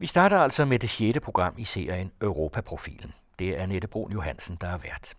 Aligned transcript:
Vi 0.00 0.06
starter 0.06 0.38
altså 0.38 0.64
med 0.64 0.78
det 0.78 0.90
sjette 0.90 1.20
program 1.20 1.54
i 1.58 1.64
serien 1.64 2.12
Europaprofilen. 2.20 3.14
Det 3.38 3.60
er 3.60 3.66
Nette 3.66 3.88
Brun 3.88 4.12
Johansen, 4.12 4.58
der 4.60 4.68
er 4.68 4.78
vært. 4.78 5.14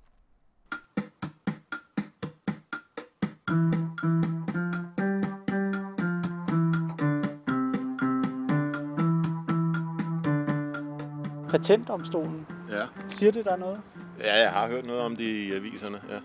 Patentdomstolen. 11.49 12.47
Ja. 12.69 12.85
Siger 13.09 13.31
det 13.31 13.46
der 13.46 13.55
noget? 13.55 13.81
Ja, 14.19 14.41
jeg 14.41 14.51
har 14.51 14.67
hørt 14.67 14.85
noget 14.85 15.01
om 15.01 15.15
det 15.15 15.23
i 15.23 15.53
aviserne, 15.53 15.99
ja. 16.09 16.20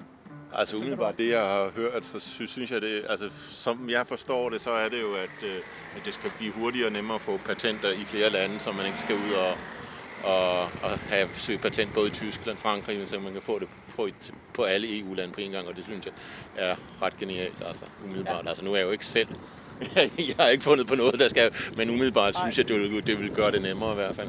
Altså 0.59 0.77
umiddelbart 0.77 1.18
det, 1.18 1.29
jeg 1.30 1.41
har 1.41 1.71
hørt, 1.77 2.05
så 2.07 2.21
sy- 2.21 2.43
synes 2.46 2.71
jeg 2.71 2.80
det, 2.80 3.03
altså 3.09 3.30
som 3.50 3.91
jeg 3.91 4.07
forstår 4.07 4.50
det, 4.50 4.61
så 4.61 4.71
er 4.71 4.89
det 4.89 5.00
jo, 5.03 5.14
at, 5.14 5.30
øh, 5.48 5.57
at 5.96 6.03
det 6.04 6.14
skal 6.14 6.30
blive 6.39 6.53
hurtigere 6.53 6.89
og 6.89 6.93
nemmere 6.93 7.14
at 7.14 7.21
få 7.23 7.36
patenter 7.36 7.91
i 7.91 8.04
flere 8.04 8.30
lande, 8.30 8.61
så 8.61 8.72
man 8.72 8.86
ikke 8.86 8.98
skal 8.98 9.14
ud 9.14 9.32
og, 9.32 9.53
og, 10.35 10.61
og 10.62 10.98
have 11.09 11.29
søgt 11.35 11.62
patent 11.62 11.95
både 11.95 12.09
i 12.09 12.11
Tyskland 12.11 12.57
og 12.57 12.62
Frankrig, 12.62 13.09
så 13.09 13.18
man 13.21 13.32
kan 13.32 13.43
få 13.43 13.59
det 13.59 13.68
få 13.89 14.07
et, 14.07 14.32
på 14.54 14.62
alle 14.62 14.98
EU-lande 15.00 15.35
på 15.35 15.40
en 15.40 15.50
gang, 15.50 15.68
og 15.68 15.76
det 15.76 15.85
synes 15.85 16.07
jeg 16.07 16.12
er 16.57 16.76
ret 17.03 17.17
genialt, 17.18 17.62
altså 17.68 17.84
umiddelbart. 18.04 18.45
Ja. 18.45 18.48
Altså 18.48 18.64
nu 18.64 18.73
er 18.73 18.76
jeg 18.76 18.84
jo 18.86 18.90
ikke 18.90 19.07
selv, 19.07 19.29
jeg 20.29 20.34
har 20.40 20.48
ikke 20.48 20.64
fundet 20.64 20.86
på 20.86 20.95
noget, 20.95 21.21
der 21.21 21.29
skal, 21.29 21.50
men 21.76 21.90
umiddelbart 21.90 22.36
synes 22.36 22.59
jeg, 22.59 22.68
det 22.68 22.81
vil, 22.81 23.07
det 23.07 23.18
vil 23.21 23.31
gøre 23.31 23.50
det 23.53 23.62
nemmere 23.62 23.93
i 23.93 23.95
hvert 23.95 24.17
fald. 24.17 24.29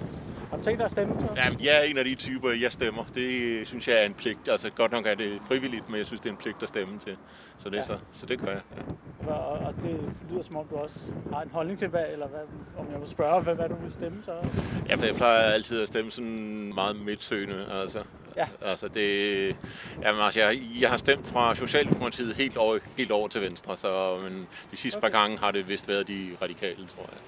Tænkt 0.66 0.80
dig 0.80 0.86
at 0.86 0.92
stemme 0.92 1.14
så? 1.20 1.28
Jamen, 1.36 1.60
jeg 1.64 1.78
er 1.78 1.82
en 1.82 1.98
af 1.98 2.06
de 2.06 2.16
typer, 2.16 2.50
jeg 2.50 2.72
stemmer. 2.72 3.04
Det 3.04 3.68
synes 3.68 3.88
jeg 3.88 4.02
er 4.02 4.06
en 4.06 4.14
pligt. 4.14 4.50
Altså, 4.50 4.72
godt 4.72 4.92
nok 4.92 5.06
er 5.06 5.16
det 5.16 5.40
frivilligt, 5.48 5.90
men 5.90 5.98
jeg 5.98 6.06
synes, 6.06 6.22
det 6.22 6.30
er 6.30 6.34
en 6.34 6.38
pligt 6.38 6.64
at 6.64 6.70
stemme 6.70 7.00
til. 7.00 7.18
Så 7.58 7.70
det, 7.70 7.78
ja. 7.78 7.82
så, 7.82 7.98
så 8.12 8.26
det 8.26 8.40
gør 8.40 8.48
jeg. 8.52 8.62
Ja. 9.28 9.32
Og, 9.34 9.58
og 9.58 9.74
det 9.84 10.00
lyder 10.30 10.44
som 10.44 10.56
om, 10.56 10.66
du 10.68 10.76
også 10.76 11.00
har 11.34 11.42
en 11.42 11.50
holdning 11.50 11.80
til, 11.80 11.88
hvad, 11.88 12.04
eller 12.12 12.28
hvad, 12.28 12.40
om 12.78 12.92
jeg 12.92 13.00
må 13.00 13.08
spørge, 13.08 13.42
hvad, 13.42 13.56
hvad 13.56 13.70
du 13.70 13.76
vil 13.84 13.94
stemme 13.94 14.18
så? 14.26 14.32
Jamen, 14.90 15.06
jeg 15.06 15.16
plejer 15.16 15.40
altid 15.40 15.82
at 15.82 15.88
stemme 15.88 16.12
sådan 16.12 16.74
meget 16.74 16.96
midtsøgende. 16.96 17.66
Altså, 17.72 18.04
Ja. 18.38 18.48
altså 18.62 18.88
det, 18.88 19.48
jamen, 20.02 20.22
altså, 20.22 20.40
jeg, 20.40 20.60
jeg 20.82 20.90
har 20.90 20.98
stemt 20.98 21.28
fra 21.28 21.56
Socialdemokratiet 21.56 22.36
helt 22.36 22.58
over, 22.58 22.80
helt 22.98 23.12
over 23.12 23.28
til 23.28 23.42
venstre, 23.42 23.78
så 23.78 24.18
men 24.24 24.48
de 24.72 24.78
sidste 24.78 24.98
okay. 24.98 25.12
par 25.12 25.20
gange 25.20 25.38
har 25.38 25.52
det 25.52 25.68
vist 25.68 25.88
været 25.88 26.08
de 26.08 26.30
radikale, 26.42 26.88
tror 26.88 27.10
jeg. 27.12 27.20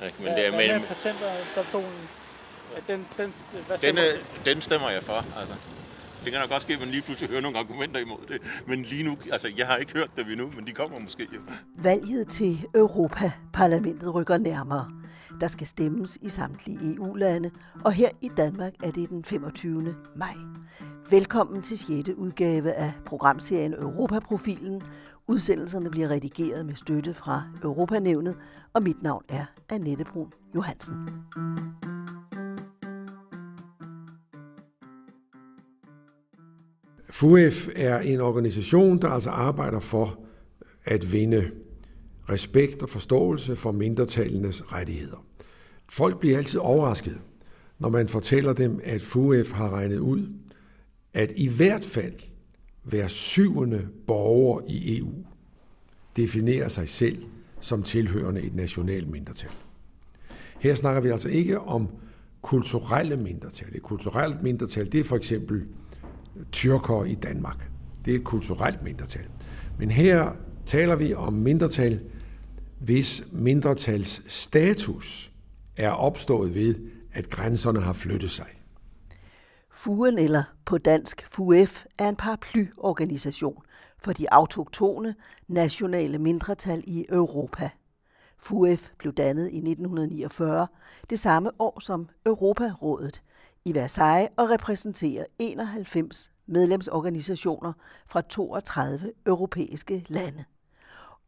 Ja. 0.00 0.06
Ikke? 0.06 0.16
Men 0.18 0.26
hvad, 0.26 0.36
det 0.36 0.46
er, 0.46 0.50
men, 0.50 0.80
med 0.80 0.88
patentdomstolen? 0.88 2.08
Den, 2.86 3.06
den, 3.16 3.32
hvad 3.66 3.78
den, 3.78 3.78
stemmer 3.78 4.02
øh, 4.14 4.44
den 4.44 4.60
stemmer 4.60 4.90
jeg 4.90 5.02
for. 5.02 5.24
Altså. 5.38 5.54
Det 6.24 6.32
kan 6.32 6.40
nok 6.40 6.50
godt 6.50 6.62
ske, 6.62 6.72
at 6.72 6.80
man 6.80 6.88
lige 6.88 7.02
pludselig 7.02 7.30
hører 7.30 7.40
nogle 7.40 7.58
argumenter 7.58 8.00
imod 8.00 8.18
det. 8.28 8.42
Men 8.66 8.82
lige 8.82 9.02
nu, 9.02 9.16
altså 9.32 9.52
jeg 9.56 9.66
har 9.66 9.76
ikke 9.76 9.92
hørt 9.92 10.10
det 10.16 10.26
endnu, 10.26 10.52
men 10.56 10.66
de 10.66 10.72
kommer 10.72 10.98
måske 10.98 11.28
jo. 11.34 11.40
Valget 11.76 12.28
til 12.28 12.66
Europaparlamentet 12.74 14.14
rykker 14.14 14.38
nærmere. 14.38 14.90
Der 15.40 15.46
skal 15.46 15.66
stemmes 15.66 16.18
i 16.22 16.28
samtlige 16.28 16.94
EU-lande, 16.94 17.50
og 17.84 17.92
her 17.92 18.08
i 18.20 18.30
Danmark 18.36 18.72
er 18.82 18.90
det 18.90 19.08
den 19.08 19.24
25. 19.24 19.94
maj. 20.16 20.34
Velkommen 21.10 21.62
til 21.62 21.78
6. 21.78 22.08
udgave 22.16 22.72
af 22.72 22.92
programserien 23.06 23.74
Europaprofilen. 23.74 24.82
Udsendelserne 25.28 25.90
bliver 25.90 26.10
redigeret 26.10 26.66
med 26.66 26.74
støtte 26.74 27.14
fra 27.14 27.42
Europanævnet, 27.62 28.36
og 28.74 28.82
mit 28.82 29.02
navn 29.02 29.24
er 29.28 29.44
Annette 29.70 30.04
Brun 30.04 30.32
Johansen. 30.54 30.94
FUEF 37.20 37.68
er 37.76 37.98
en 37.98 38.20
organisation, 38.20 38.98
der 38.98 39.08
altså 39.08 39.30
arbejder 39.30 39.80
for 39.80 40.20
at 40.84 41.12
vinde 41.12 41.50
respekt 42.28 42.82
og 42.82 42.88
forståelse 42.88 43.56
for 43.56 43.72
mindretallenes 43.72 44.72
rettigheder. 44.72 45.26
Folk 45.88 46.20
bliver 46.20 46.38
altid 46.38 46.60
overrasket, 46.60 47.20
når 47.78 47.88
man 47.88 48.08
fortæller 48.08 48.52
dem, 48.52 48.80
at 48.84 49.02
FUEF 49.02 49.52
har 49.52 49.70
regnet 49.70 49.98
ud, 49.98 50.26
at 51.14 51.32
i 51.36 51.48
hvert 51.48 51.84
fald 51.84 52.14
hver 52.82 53.06
syvende 53.06 53.88
borger 54.06 54.60
i 54.68 54.98
EU 54.98 55.12
definerer 56.16 56.68
sig 56.68 56.88
selv 56.88 57.22
som 57.60 57.82
tilhørende 57.82 58.40
et 58.40 58.54
nationalt 58.54 59.10
mindretal. 59.10 59.52
Her 60.58 60.74
snakker 60.74 61.02
vi 61.02 61.08
altså 61.08 61.28
ikke 61.28 61.60
om 61.60 61.88
kulturelle 62.42 63.16
mindretal. 63.16 63.68
Et 63.74 63.82
kulturelt 63.82 64.42
mindretal, 64.42 64.92
det 64.92 65.00
er 65.00 65.04
for 65.04 65.16
eksempel 65.16 65.66
tyrkere 66.52 67.10
i 67.10 67.14
Danmark. 67.14 67.70
Det 68.04 68.14
er 68.14 68.18
et 68.18 68.24
kulturelt 68.24 68.82
mindretal. 68.82 69.26
Men 69.78 69.90
her 69.90 70.32
taler 70.66 70.96
vi 70.96 71.14
om 71.14 71.32
mindretal, 71.32 72.00
hvis 72.78 73.24
mindretals 73.32 74.32
status 74.32 75.32
er 75.76 75.90
opstået 75.90 76.54
ved, 76.54 76.74
at 77.12 77.30
grænserne 77.30 77.80
har 77.80 77.92
flyttet 77.92 78.30
sig. 78.30 78.46
FUEN, 79.70 80.18
eller 80.18 80.42
på 80.64 80.78
dansk 80.78 81.26
FUF, 81.32 81.84
er 81.98 82.08
en 82.08 82.16
paraplyorganisation 82.16 83.62
for 83.98 84.12
de 84.12 84.32
autoktone 84.32 85.14
nationale 85.48 86.18
mindretal 86.18 86.82
i 86.86 87.06
Europa. 87.08 87.70
FUF 88.38 88.90
blev 88.98 89.12
dannet 89.12 89.42
i 89.42 89.56
1949, 89.56 90.66
det 91.10 91.18
samme 91.18 91.50
år 91.58 91.80
som 91.80 92.08
Europarådet, 92.26 93.22
i 93.64 93.74
Versailles 93.74 94.30
og 94.36 94.50
repræsenterer 94.50 95.24
91 95.38 96.30
medlemsorganisationer 96.46 97.72
fra 98.06 98.20
32 98.20 99.12
europæiske 99.26 100.04
lande. 100.08 100.44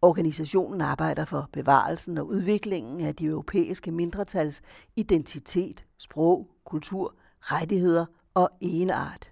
Organisationen 0.02 0.80
arbejder 0.80 1.24
for 1.24 1.48
bevarelsen 1.52 2.18
og 2.18 2.26
udviklingen 2.26 3.06
af 3.06 3.14
de 3.14 3.24
europæiske 3.24 3.90
mindretals 3.90 4.62
identitet, 4.96 5.84
sprog, 5.98 6.48
kultur, 6.64 7.14
rettigheder 7.40 8.06
og 8.34 8.50
egenart. 8.60 9.30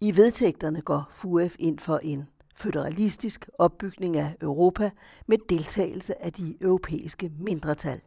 I 0.00 0.16
vedtægterne 0.16 0.80
går 0.80 1.06
FUF 1.10 1.56
ind 1.58 1.78
for 1.78 1.98
en 2.02 2.28
føderalistisk 2.54 3.48
opbygning 3.58 4.16
af 4.16 4.36
Europa 4.40 4.90
med 5.26 5.38
deltagelse 5.48 6.24
af 6.24 6.32
de 6.32 6.56
europæiske 6.60 7.32
mindretal. 7.38 8.00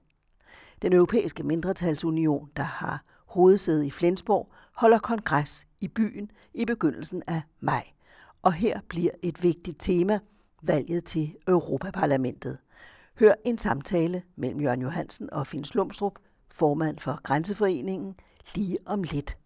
Den 0.81 0.93
europæiske 0.93 1.43
mindretalsunion, 1.43 2.49
der 2.57 2.63
har 2.63 3.03
hovedsæde 3.31 3.87
i 3.87 3.91
Flensborg, 3.91 4.47
holder 4.77 4.99
kongres 4.99 5.67
i 5.81 5.87
byen 5.87 6.31
i 6.53 6.65
begyndelsen 6.65 7.23
af 7.27 7.41
maj. 7.59 7.87
Og 8.41 8.53
her 8.53 8.79
bliver 8.89 9.11
et 9.23 9.43
vigtigt 9.43 9.79
tema 9.79 10.19
valget 10.61 11.03
til 11.03 11.35
Europaparlamentet. 11.47 12.57
Hør 13.19 13.33
en 13.45 13.57
samtale 13.57 14.23
mellem 14.35 14.61
Jørgen 14.61 14.81
Johansen 14.81 15.33
og 15.33 15.47
Finn 15.47 15.65
Slumstrup, 15.65 16.19
formand 16.53 16.99
for 16.99 17.21
Grænseforeningen, 17.23 18.15
lige 18.55 18.77
om 18.85 19.03
lidt. 19.03 19.37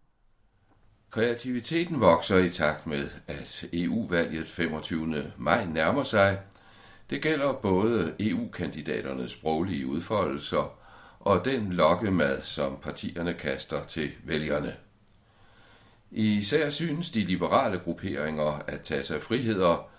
Kreativiteten 1.09 1.99
vokser 1.99 2.37
i 2.37 2.49
takt 2.49 2.87
med, 2.87 3.09
at 3.27 3.65
EU-valget 3.73 4.47
25. 4.47 5.31
maj 5.37 5.65
nærmer 5.65 6.03
sig. 6.03 6.39
Det 7.09 7.21
gælder 7.21 7.53
både 7.53 8.15
EU-kandidaternes 8.19 9.31
sproglige 9.31 9.87
udfoldelser 9.87 10.84
og 11.25 11.45
den 11.45 11.73
lokkemad, 11.73 12.41
som 12.41 12.77
partierne 12.81 13.33
kaster 13.33 13.83
til 13.83 14.11
vælgerne. 14.23 14.75
Især 16.11 16.69
synes 16.69 17.09
de 17.09 17.19
liberale 17.19 17.79
grupperinger 17.79 18.63
at 18.67 18.81
tage 18.81 19.03
sig 19.03 19.21
friheder, 19.21 19.89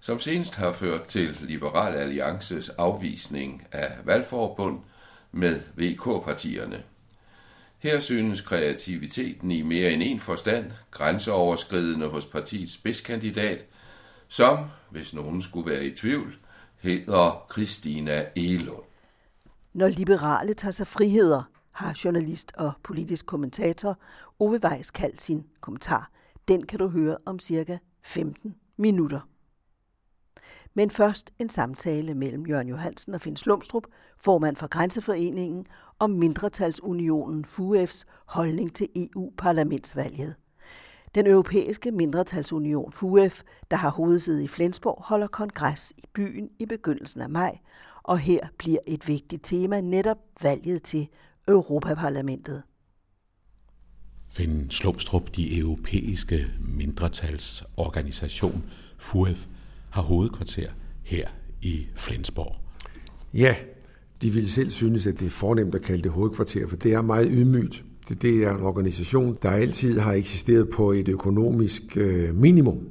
som 0.00 0.20
senest 0.20 0.54
har 0.54 0.72
ført 0.72 1.04
til 1.04 1.38
Liberal 1.40 1.94
Alliances 1.94 2.68
afvisning 2.68 3.66
af 3.72 3.92
valgforbund 4.04 4.80
med 5.32 5.60
VK-partierne. 5.76 6.82
Her 7.78 8.00
synes 8.00 8.40
kreativiteten 8.40 9.50
i 9.50 9.62
mere 9.62 9.90
end 9.90 10.02
en 10.02 10.20
forstand 10.20 10.72
grænseoverskridende 10.90 12.08
hos 12.08 12.26
partiets 12.26 12.74
spidskandidat, 12.74 13.64
som, 14.28 14.58
hvis 14.90 15.14
nogen 15.14 15.42
skulle 15.42 15.70
være 15.70 15.84
i 15.84 15.96
tvivl, 15.96 16.36
hedder 16.80 17.46
Christina 17.52 18.26
Elund. 18.36 18.93
Når 19.74 19.88
liberale 19.88 20.54
tager 20.54 20.72
sig 20.72 20.86
friheder, 20.86 21.42
har 21.70 22.00
journalist 22.04 22.52
og 22.56 22.72
politisk 22.82 23.26
kommentator 23.26 23.98
Ove 24.38 24.60
Weiss 24.64 24.90
kaldt 24.90 25.22
sin 25.22 25.44
kommentar. 25.60 26.10
Den 26.48 26.66
kan 26.66 26.78
du 26.78 26.88
høre 26.88 27.16
om 27.26 27.38
cirka 27.38 27.78
15 28.02 28.54
minutter. 28.76 29.20
Men 30.74 30.90
først 30.90 31.32
en 31.38 31.48
samtale 31.48 32.14
mellem 32.14 32.46
Jørgen 32.46 32.68
Johansen 32.68 33.14
og 33.14 33.20
Finn 33.20 33.36
Slumstrup, 33.36 33.82
formand 34.16 34.56
for 34.56 34.66
Grænseforeningen, 34.66 35.66
om 35.98 36.10
mindretalsunionen 36.10 37.44
FUEFs 37.44 38.06
holdning 38.26 38.74
til 38.74 38.88
EU-parlamentsvalget. 38.96 40.34
Den 41.14 41.26
europæiske 41.26 41.90
mindretalsunion 41.90 42.92
FUEF, 42.92 43.42
der 43.70 43.76
har 43.76 43.90
hovedsæde 43.90 44.44
i 44.44 44.48
Flensborg, 44.48 45.04
holder 45.04 45.26
kongres 45.26 45.92
i 45.98 46.04
byen 46.12 46.48
i 46.58 46.66
begyndelsen 46.66 47.20
af 47.20 47.30
maj, 47.30 47.58
og 48.04 48.18
her 48.18 48.40
bliver 48.58 48.78
et 48.86 49.08
vigtigt 49.08 49.44
tema 49.44 49.80
netop 49.80 50.18
valget 50.42 50.82
til 50.82 51.08
Europaparlamentet. 51.48 52.62
Finn 54.28 54.70
Slumstrup, 54.70 55.36
de 55.36 55.58
europæiske 55.58 56.46
mindretalsorganisation 56.76 58.64
FUEF, 58.98 59.46
har 59.90 60.02
hovedkvarter 60.02 60.70
her 61.02 61.28
i 61.62 61.86
Flensborg. 61.96 62.56
Ja, 63.34 63.54
de 64.22 64.30
ville 64.30 64.50
selv 64.50 64.70
synes, 64.70 65.06
at 65.06 65.20
det 65.20 65.26
er 65.26 65.30
fornemt 65.30 65.74
at 65.74 65.82
kalde 65.82 66.02
det 66.02 66.10
hovedkvarter, 66.10 66.68
for 66.68 66.76
det 66.76 66.92
er 66.92 67.02
meget 67.02 67.28
ydmygt. 67.30 67.84
Det, 68.08 68.22
det 68.22 68.44
er 68.44 68.54
en 68.54 68.62
organisation, 68.62 69.38
der 69.42 69.50
altid 69.50 69.98
har 69.98 70.12
eksisteret 70.12 70.68
på 70.68 70.92
et 70.92 71.08
økonomisk 71.08 71.96
øh, 71.96 72.34
minimum. 72.34 72.88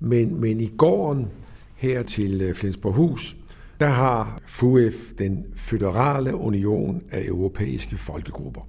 Men, 0.00 0.40
men 0.40 0.60
i 0.60 0.66
gården 0.66 1.26
her 1.74 2.02
til 2.02 2.40
øh, 2.40 2.54
Flensborghus, 2.54 3.36
der 3.80 3.86
har 3.86 4.40
FUF, 4.46 4.94
den 5.18 5.44
føderale 5.56 6.36
union 6.36 7.02
af 7.10 7.24
europæiske 7.24 7.96
folkegrupper, 7.96 8.68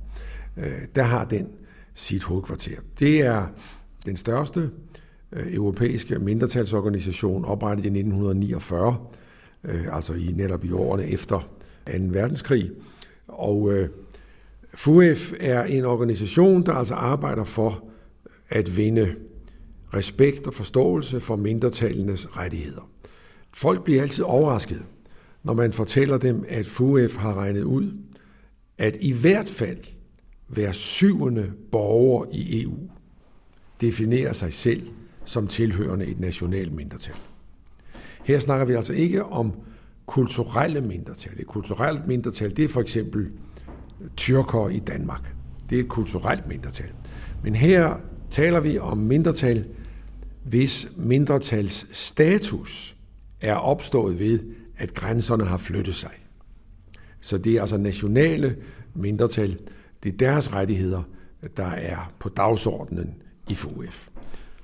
øh, 0.58 0.82
der 0.96 1.04
har 1.04 1.26
den 1.26 1.48
sit 1.94 2.24
hovedkvarter. 2.24 2.76
Det 3.00 3.22
er 3.22 3.48
den 4.06 4.18
største 4.18 4.70
øh, 5.32 5.54
europæiske 5.54 6.20
mindretalsorganisation, 6.20 7.46
oprettet 7.46 7.86
i 7.86 7.88
1949, 7.88 8.98
øh, 9.64 9.96
altså 9.96 10.14
i 10.14 10.34
netop 10.36 10.66
i 10.66 10.72
årene 10.72 11.08
efter 11.08 11.40
2. 11.40 11.94
verdenskrig. 11.98 12.72
Og 13.28 13.72
FUEF 14.74 15.18
FUF 15.20 15.34
er 15.40 15.64
en 15.64 15.86
organisation, 15.86 16.66
der 16.66 16.74
altså 16.74 16.94
arbejder 16.94 17.44
for 17.44 17.84
at 18.50 18.78
vinde 18.78 19.16
respekt 19.94 20.48
og 20.48 20.54
forståelse 20.54 21.20
for 21.20 21.36
mindretallenes 21.36 22.38
rettigheder. 22.38 22.90
Folk 23.54 23.84
bliver 23.84 24.02
altid 24.02 24.24
overrasket, 24.24 24.84
når 25.48 25.54
man 25.54 25.74
fortæller 25.74 26.18
dem, 26.18 26.46
at 26.48 26.66
FUF 26.66 27.16
har 27.16 27.34
regnet 27.34 27.64
ud, 27.64 27.92
at 28.78 28.98
i 29.02 29.12
hvert 29.12 29.50
fald 29.50 29.78
hver 30.48 30.72
syvende 30.72 31.52
borger 31.72 32.26
i 32.32 32.64
EU 32.64 32.78
definerer 33.82 34.34
sig 34.34 34.54
selv 34.54 34.88
som 35.26 35.48
tilhørende 35.48 36.06
et 36.06 36.20
nationalt 36.20 36.74
mindretal. 36.74 37.16
Her 38.24 38.40
snakker 38.40 38.66
vi 38.66 38.74
altså 38.74 38.94
ikke 38.94 39.26
om 39.26 39.54
kulturelle 40.06 40.82
mindretal. 40.82 41.34
Et 41.40 41.48
kulturelt 41.48 42.08
mindretal, 42.08 42.58
det 42.58 42.66
er 42.66 42.70
for 42.70 42.82
eksempel 42.82 43.30
tyrker 44.18 44.70
i 44.70 44.80
Danmark. 44.80 45.36
Det 45.70 45.80
er 45.80 45.84
et 45.84 45.90
kulturelt 45.90 46.48
mindretal. 46.48 46.92
Men 47.44 47.56
her 47.56 47.98
taler 48.30 48.60
vi 48.60 48.78
om 48.78 48.98
mindretal, 48.98 49.66
hvis 50.44 50.90
mindretals 50.96 51.98
status 51.98 52.96
er 53.42 53.56
opstået 53.56 54.20
ved, 54.20 54.40
at 54.78 54.94
grænserne 54.94 55.46
har 55.46 55.58
flyttet 55.58 55.96
sig. 55.96 56.12
Så 57.22 57.38
det 57.38 57.54
er 57.54 57.62
altså 57.62 57.78
nationale 57.78 58.56
mindretal, 58.94 59.60
det 60.04 60.14
er 60.14 60.18
deres 60.18 60.54
rettigheder, 60.54 61.04
der 61.58 61.68
er 61.68 62.14
på 62.20 62.30
dagsordenen 62.30 63.16
i 63.50 63.56
FUF. 63.56 64.08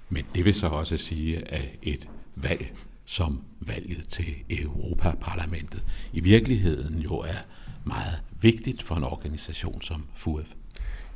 Men 0.09 0.23
det 0.35 0.45
vil 0.45 0.53
så 0.53 0.67
også 0.67 0.97
sige, 0.97 1.53
at 1.53 1.69
et 1.81 2.09
valg 2.35 2.73
som 3.05 3.39
valget 3.59 4.07
til 4.07 4.25
Europaparlamentet 4.49 5.83
i 6.13 6.19
virkeligheden 6.19 6.99
jo 6.99 7.15
er 7.15 7.45
meget 7.85 8.21
vigtigt 8.41 8.83
for 8.83 8.95
en 8.95 9.03
organisation 9.03 9.81
som 9.81 10.05
FUF. 10.15 10.53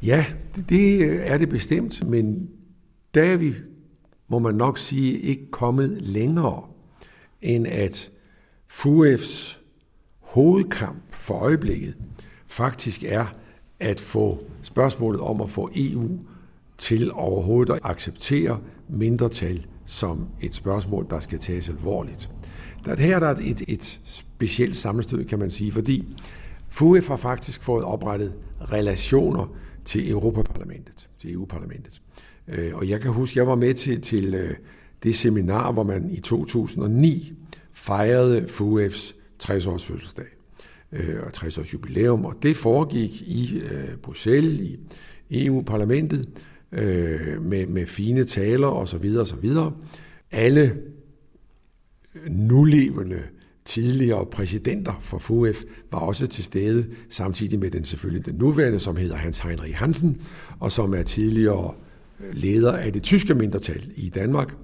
Ja, 0.02 0.26
det 0.70 1.04
er 1.32 1.38
det 1.38 1.50
bestemt, 1.50 2.08
men 2.08 2.50
der 3.14 3.24
er 3.24 3.38
vi, 3.38 3.54
må 4.28 4.40
man 4.40 4.56
nok 4.56 4.78
sige, 4.78 5.20
ikke 5.20 5.52
kommet 5.52 6.02
længere, 6.02 6.64
end 7.42 7.68
at 7.68 8.12
FUEFs 8.68 9.62
hovedkamp 10.20 11.04
for 11.10 11.34
øjeblikket 11.34 11.96
faktisk 12.48 13.04
er 13.04 13.26
at 13.80 14.00
få 14.00 14.44
spørgsmålet 14.62 15.22
om 15.22 15.42
at 15.42 15.50
få 15.50 15.70
EU 15.76 16.20
til 16.78 17.12
overhovedet 17.12 17.74
at 17.74 17.80
acceptere 17.84 18.60
mindretal 18.90 19.66
som 19.86 20.28
et 20.42 20.56
spørgsmål, 20.56 21.08
der 21.10 21.20
skal 21.20 21.40
tages 21.40 21.70
alvorligt. 21.70 22.30
Der, 22.86 22.96
her 22.96 23.16
er 23.16 23.20
der 23.20 23.30
et, 23.30 23.64
et 23.68 24.00
specielt 24.04 24.78
sammenstød, 24.78 25.26
kan 25.26 25.40
man 25.40 25.52
sige, 25.52 25.72
fordi 25.72 26.18
FUEF 26.70 27.08
har 27.08 27.18
faktisk 27.18 27.64
fået 27.64 27.84
oprettet 27.84 28.34
relationer 28.62 29.56
til 29.86 30.12
Europaparlamentet, 30.12 31.10
til 31.20 31.34
EU-parlamentet. 31.34 32.02
Øh, 32.48 32.76
og 32.76 32.90
jeg 32.90 33.02
kan 33.02 33.12
huske, 33.12 33.40
jeg 33.40 33.48
var 33.48 33.56
med 33.56 33.74
til, 33.74 34.02
til 34.02 34.34
øh, 34.34 34.54
det 35.04 35.16
seminar, 35.16 35.72
hvor 35.72 35.84
man 35.84 36.12
i 36.12 36.20
2009 36.20 37.34
fejrede 37.78 38.42
FUF's 38.42 39.16
60-års 39.44 39.86
fødselsdag 39.86 40.26
øh, 40.92 41.16
og 41.24 41.32
60-års 41.38 41.74
jubilæum, 41.74 42.26
og 42.26 42.36
det 42.44 42.58
foregik 42.58 43.22
i 43.22 43.62
øh, 43.72 43.98
Bruxelles, 44.04 44.78
i 45.30 45.46
EU-parlamentet, 45.46 46.30
øh, 46.72 47.42
med, 47.42 47.68
med 47.68 47.86
fine 47.86 48.26
taler 48.26 48.68
osv. 48.68 49.16
osv. 49.20 49.50
Alle 50.32 50.78
nulevende 52.30 53.22
tidligere 53.66 54.26
præsidenter 54.26 54.98
for 55.02 55.18
FUF 55.18 55.64
var 55.92 56.00
også 56.00 56.28
til 56.28 56.44
stede, 56.44 56.86
samtidig 57.10 57.60
med 57.60 57.72
den 57.72 57.84
selvfølgelig 57.84 58.26
den 58.26 58.36
nuværende, 58.36 58.80
som 58.80 58.96
hedder 58.96 59.16
Hans 59.16 59.40
Heinrich 59.40 59.76
Hansen, 59.76 60.22
og 60.60 60.72
som 60.72 60.94
er 60.94 61.04
tidligere 61.04 61.74
øh, 62.20 62.36
leder 62.36 62.72
af 62.72 62.94
det 62.94 63.04
tyske 63.04 63.34
mindretal 63.34 63.92
i 63.96 64.10
Danmark. 64.10 64.56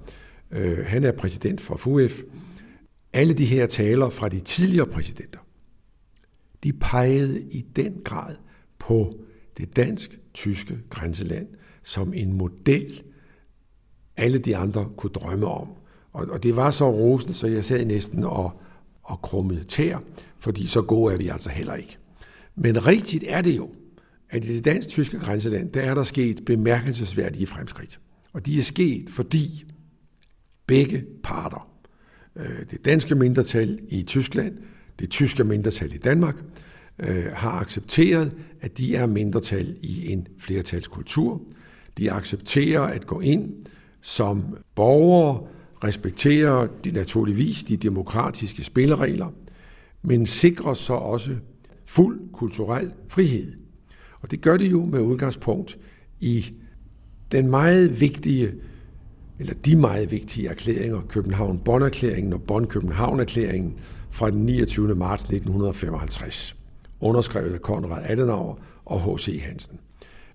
Øh, 0.50 0.78
han 0.86 1.04
er 1.04 1.12
præsident 1.12 1.60
for 1.60 1.76
FUF. 1.76 2.20
Alle 3.14 3.34
de 3.34 3.44
her 3.44 3.66
taler 3.66 4.08
fra 4.08 4.28
de 4.28 4.40
tidligere 4.40 4.86
præsidenter, 4.86 5.38
de 6.64 6.72
pegede 6.72 7.42
i 7.42 7.64
den 7.76 8.00
grad 8.04 8.36
på 8.78 9.12
det 9.56 9.76
dansk-tyske 9.76 10.78
grænseland 10.90 11.46
som 11.82 12.14
en 12.14 12.32
model, 12.32 13.02
alle 14.16 14.38
de 14.38 14.56
andre 14.56 14.88
kunne 14.96 15.10
drømme 15.10 15.46
om. 15.46 15.68
Og, 16.12 16.26
og 16.30 16.42
det 16.42 16.56
var 16.56 16.70
så 16.70 16.90
rosende, 16.90 17.34
så 17.34 17.46
jeg 17.46 17.64
sad 17.64 17.84
næsten 17.84 18.24
og, 18.24 18.60
og 19.02 19.22
krummede 19.22 19.64
tær, 19.64 19.98
fordi 20.38 20.66
så 20.66 20.82
gode 20.82 21.14
er 21.14 21.18
vi 21.18 21.28
altså 21.28 21.50
heller 21.50 21.74
ikke. 21.74 21.98
Men 22.54 22.86
rigtigt 22.86 23.24
er 23.28 23.42
det 23.42 23.56
jo, 23.56 23.70
at 24.30 24.44
i 24.44 24.54
det 24.54 24.64
dansk-tyske 24.64 25.18
grænseland, 25.18 25.72
der 25.72 25.82
er 25.82 25.94
der 25.94 26.02
sket 26.02 26.44
bemærkelsesværdige 26.46 27.46
fremskridt. 27.46 28.00
Og 28.32 28.46
de 28.46 28.58
er 28.58 28.62
sket, 28.62 29.10
fordi 29.10 29.64
begge 30.66 31.04
parter, 31.22 31.73
Øh, 32.36 32.70
det 32.70 32.84
danske 32.84 33.14
mindretal 33.14 33.78
i 33.88 34.02
Tyskland, 34.02 34.58
det 34.98 35.10
tyske 35.10 35.44
mindretal 35.44 35.94
i 35.94 35.98
Danmark, 35.98 36.36
øh, 36.98 37.26
har 37.32 37.50
accepteret, 37.50 38.36
at 38.60 38.78
de 38.78 38.96
er 38.96 39.06
mindretal 39.06 39.76
i 39.80 40.12
en 40.12 40.26
flertalskultur. 40.38 41.42
De 41.98 42.12
accepterer 42.12 42.80
at 42.80 43.06
gå 43.06 43.20
ind 43.20 43.52
som 44.00 44.56
borgere, 44.74 45.46
respekterer 45.84 46.66
de 46.84 46.90
naturligvis 46.90 47.64
de 47.64 47.76
demokratiske 47.76 48.64
spilleregler, 48.64 49.32
men 50.02 50.26
sikrer 50.26 50.74
så 50.74 50.92
også 50.92 51.36
fuld 51.84 52.20
kulturel 52.32 52.92
frihed. 53.08 53.52
Og 54.20 54.30
det 54.30 54.40
gør 54.40 54.56
de 54.56 54.66
jo 54.66 54.84
med 54.84 55.00
udgangspunkt 55.00 55.78
i 56.20 56.52
den 57.32 57.50
meget 57.50 58.00
vigtige, 58.00 58.52
eller 59.38 59.54
de 59.54 59.76
meget 59.76 60.10
vigtige 60.10 60.48
erklæringer, 60.48 61.00
København-Bonn-erklæringen 61.00 62.32
og 62.32 62.42
Bonn-København-erklæringen 62.42 63.74
fra 64.10 64.30
den 64.30 64.46
29. 64.46 64.94
marts 64.94 65.24
1955, 65.24 66.56
underskrevet 67.00 67.52
af 67.54 67.60
Konrad 67.60 68.02
Adenauer 68.04 68.54
og 68.84 69.16
H.C. 69.16 69.40
Hansen. 69.42 69.78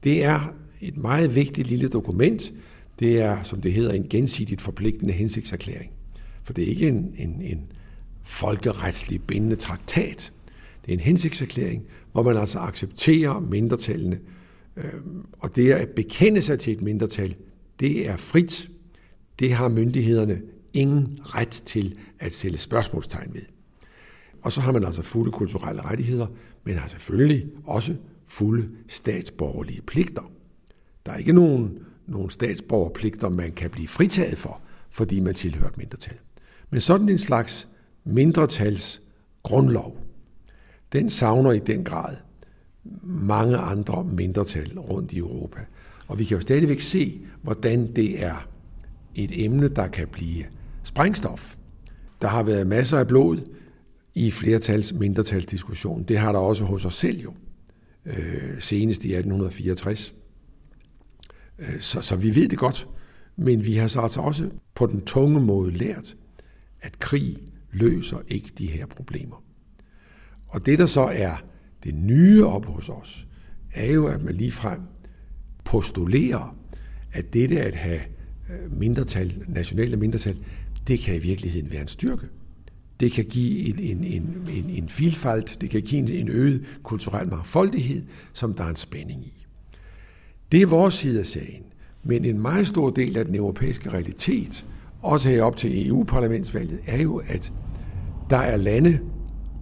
Det 0.03 0.23
er 0.23 0.53
et 0.81 0.97
meget 0.97 1.35
vigtigt 1.35 1.67
lille 1.67 1.89
dokument. 1.89 2.53
Det 2.99 3.21
er, 3.21 3.43
som 3.43 3.61
det 3.61 3.73
hedder, 3.73 3.93
en 3.93 4.09
gensidigt 4.09 4.61
forpligtende 4.61 5.13
hensigtserklæring. 5.13 5.91
For 6.43 6.53
det 6.53 6.63
er 6.63 6.67
ikke 6.67 6.87
en, 6.87 7.13
en, 7.17 7.41
en 7.41 7.71
folkeretslig 8.23 9.21
bindende 9.23 9.55
traktat. 9.55 10.33
Det 10.85 10.91
er 10.91 10.93
en 10.93 11.03
hensigtserklæring, 11.03 11.83
hvor 12.11 12.23
man 12.23 12.37
altså 12.37 12.59
accepterer 12.59 13.39
mindretallene. 13.39 14.19
Øhm, 14.77 15.25
og 15.39 15.55
det 15.55 15.71
at 15.71 15.89
bekende 15.89 16.41
sig 16.41 16.59
til 16.59 16.73
et 16.73 16.81
mindretal, 16.81 17.35
det 17.79 18.09
er 18.09 18.17
frit. 18.17 18.69
Det 19.39 19.53
har 19.53 19.69
myndighederne 19.69 20.41
ingen 20.73 21.19
ret 21.21 21.61
til 21.65 21.97
at 22.19 22.33
sætte 22.33 22.57
spørgsmålstegn 22.57 23.33
ved. 23.33 23.41
Og 24.41 24.51
så 24.51 24.61
har 24.61 24.71
man 24.71 24.83
altså 24.83 25.01
fulde 25.01 25.31
kulturelle 25.31 25.81
rettigheder, 25.81 26.27
men 26.63 26.77
har 26.77 26.87
selvfølgelig 26.87 27.45
også 27.65 27.95
fulde 28.25 28.69
statsborgerlige 28.87 29.81
pligter. 29.81 30.31
Der 31.05 31.11
er 31.11 31.17
ikke 31.17 31.33
nogen, 31.33 31.77
nogen 32.07 32.29
statsborgerpligter, 32.29 33.29
man 33.29 33.51
kan 33.51 33.69
blive 33.69 33.87
fritaget 33.87 34.37
for, 34.37 34.61
fordi 34.89 35.19
man 35.19 35.33
tilhører 35.33 35.69
et 35.69 35.77
mindretal. 35.77 36.17
Men 36.69 36.81
sådan 36.81 37.09
en 37.09 37.17
slags 37.17 37.67
mindretals 38.03 39.01
grundlov, 39.43 39.97
den 40.93 41.09
savner 41.09 41.51
i 41.51 41.59
den 41.59 41.83
grad 41.83 42.15
mange 43.03 43.57
andre 43.57 44.03
mindretal 44.03 44.79
rundt 44.79 45.13
i 45.13 45.17
Europa. 45.17 45.59
Og 46.07 46.19
vi 46.19 46.23
kan 46.23 46.37
jo 46.37 46.41
stadigvæk 46.41 46.81
se, 46.81 47.21
hvordan 47.41 47.95
det 47.95 48.23
er 48.23 48.47
et 49.23 49.45
emne, 49.45 49.67
der 49.67 49.87
kan 49.87 50.07
blive 50.07 50.45
sprængstof. 50.83 51.55
Der 52.21 52.27
har 52.27 52.43
været 52.43 52.67
masser 52.67 52.97
af 52.97 53.07
blod 53.07 53.37
i 54.15 54.31
flertals 54.31 54.93
mindretalsdiskussion. 54.93 56.03
Det 56.03 56.17
har 56.17 56.31
der 56.31 56.39
også 56.39 56.65
hos 56.65 56.85
os 56.85 56.93
selv 56.93 57.21
jo, 57.21 57.33
øh, 58.05 58.61
senest 58.61 59.05
i 59.05 59.13
1864. 59.13 60.15
Øh, 61.59 61.79
så, 61.79 62.01
så 62.01 62.15
vi 62.15 62.35
ved 62.35 62.47
det 62.47 62.59
godt, 62.59 62.87
men 63.35 63.65
vi 63.65 63.73
har 63.73 63.87
så 63.87 64.01
altså 64.01 64.21
også 64.21 64.49
på 64.75 64.85
den 64.85 65.01
tunge 65.01 65.41
måde 65.41 65.71
lært, 65.71 66.15
at 66.81 66.99
krig 66.99 67.37
løser 67.71 68.17
ikke 68.27 68.49
de 68.57 68.67
her 68.67 68.85
problemer. 68.85 69.43
Og 70.47 70.65
det, 70.65 70.79
der 70.79 70.85
så 70.85 71.01
er 71.01 71.43
det 71.83 71.95
nye 71.95 72.45
op 72.45 72.65
hos 72.65 72.89
os, 72.89 73.27
er 73.73 73.91
jo, 73.91 74.07
at 74.07 74.23
man 74.23 74.35
lige 74.35 74.51
frem 74.51 74.81
postulerer, 75.63 76.55
at 77.11 77.33
dette 77.33 77.61
at 77.61 77.75
have 77.75 78.01
Øh, 78.49 78.79
mindretal, 78.79 79.43
nationale 79.47 79.97
mindretal, 79.97 80.37
det 80.87 80.99
kan 80.99 81.15
i 81.15 81.19
virkeligheden 81.19 81.71
være 81.71 81.81
en 81.81 81.87
styrke. 81.87 82.27
Det 82.99 83.11
kan 83.11 83.25
give 83.25 83.59
en, 83.59 83.79
en, 83.79 84.03
en, 84.03 84.47
en, 84.55 84.69
en 84.69 84.89
filfalt, 84.89 85.57
det 85.61 85.69
kan 85.69 85.81
give 85.81 85.99
en, 86.01 86.09
en 86.09 86.29
øget 86.29 86.65
kulturel 86.83 87.27
mangfoldighed, 87.27 88.03
som 88.33 88.53
der 88.53 88.63
er 88.63 88.69
en 88.69 88.75
spænding 88.75 89.25
i. 89.25 89.45
Det 90.51 90.61
er 90.61 90.65
vores 90.65 90.93
side 90.93 91.19
af 91.19 91.25
sagen. 91.25 91.63
Men 92.03 92.25
en 92.25 92.39
meget 92.39 92.67
stor 92.67 92.89
del 92.89 93.17
af 93.17 93.25
den 93.25 93.35
europæiske 93.35 93.89
realitet, 93.89 94.65
også 95.01 95.29
her 95.29 95.43
op 95.43 95.57
til 95.57 95.87
EU-parlamentsvalget, 95.87 96.79
er 96.87 97.01
jo, 97.01 97.21
at 97.27 97.53
der 98.29 98.37
er 98.37 98.57
lande 98.57 98.99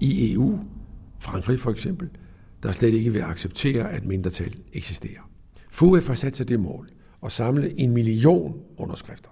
i 0.02 0.34
EU, 0.34 0.60
Frankrig 1.20 1.60
for 1.60 1.72
eksempel, 1.72 2.10
der 2.64 2.72
slet 2.72 2.94
ikke 2.94 3.14
vil 3.14 3.20
acceptere, 3.22 3.92
at 3.92 4.06
mindretal 4.06 4.54
eksisterer. 4.74 5.30
FUF 5.72 6.08
har 6.08 6.16
sat 6.16 6.36
sig 6.36 6.50
det 6.50 6.60
mål 6.60 6.90
at 7.24 7.32
samle 7.32 7.80
en 7.80 7.92
million 7.92 8.62
underskrifter 8.78 9.30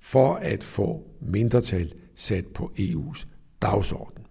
for 0.00 0.34
at 0.34 0.64
få 0.64 1.02
mindretal 1.20 1.92
sat 2.14 2.46
på 2.46 2.72
EU's 2.78 3.26
dagsorden. 3.62 4.24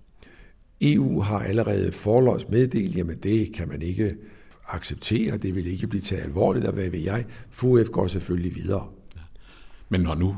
EU 0.81 1.21
har 1.21 1.39
allerede 1.39 1.91
forløs 1.91 2.49
meddelt, 2.49 2.97
jamen 2.97 3.17
det 3.17 3.53
kan 3.53 3.67
man 3.67 3.81
ikke 3.81 4.15
acceptere, 4.67 5.37
det 5.37 5.55
vil 5.55 5.67
ikke 5.67 5.87
blive 5.87 6.01
taget 6.01 6.23
alvorligt, 6.23 6.65
og 6.65 6.73
hvad 6.73 6.89
ved 6.89 6.99
jeg? 6.99 7.25
FUF 7.49 7.89
går 7.89 8.07
selvfølgelig 8.07 8.55
videre. 8.55 8.87
Men 9.89 10.01
når 10.01 10.15
nu 10.15 10.37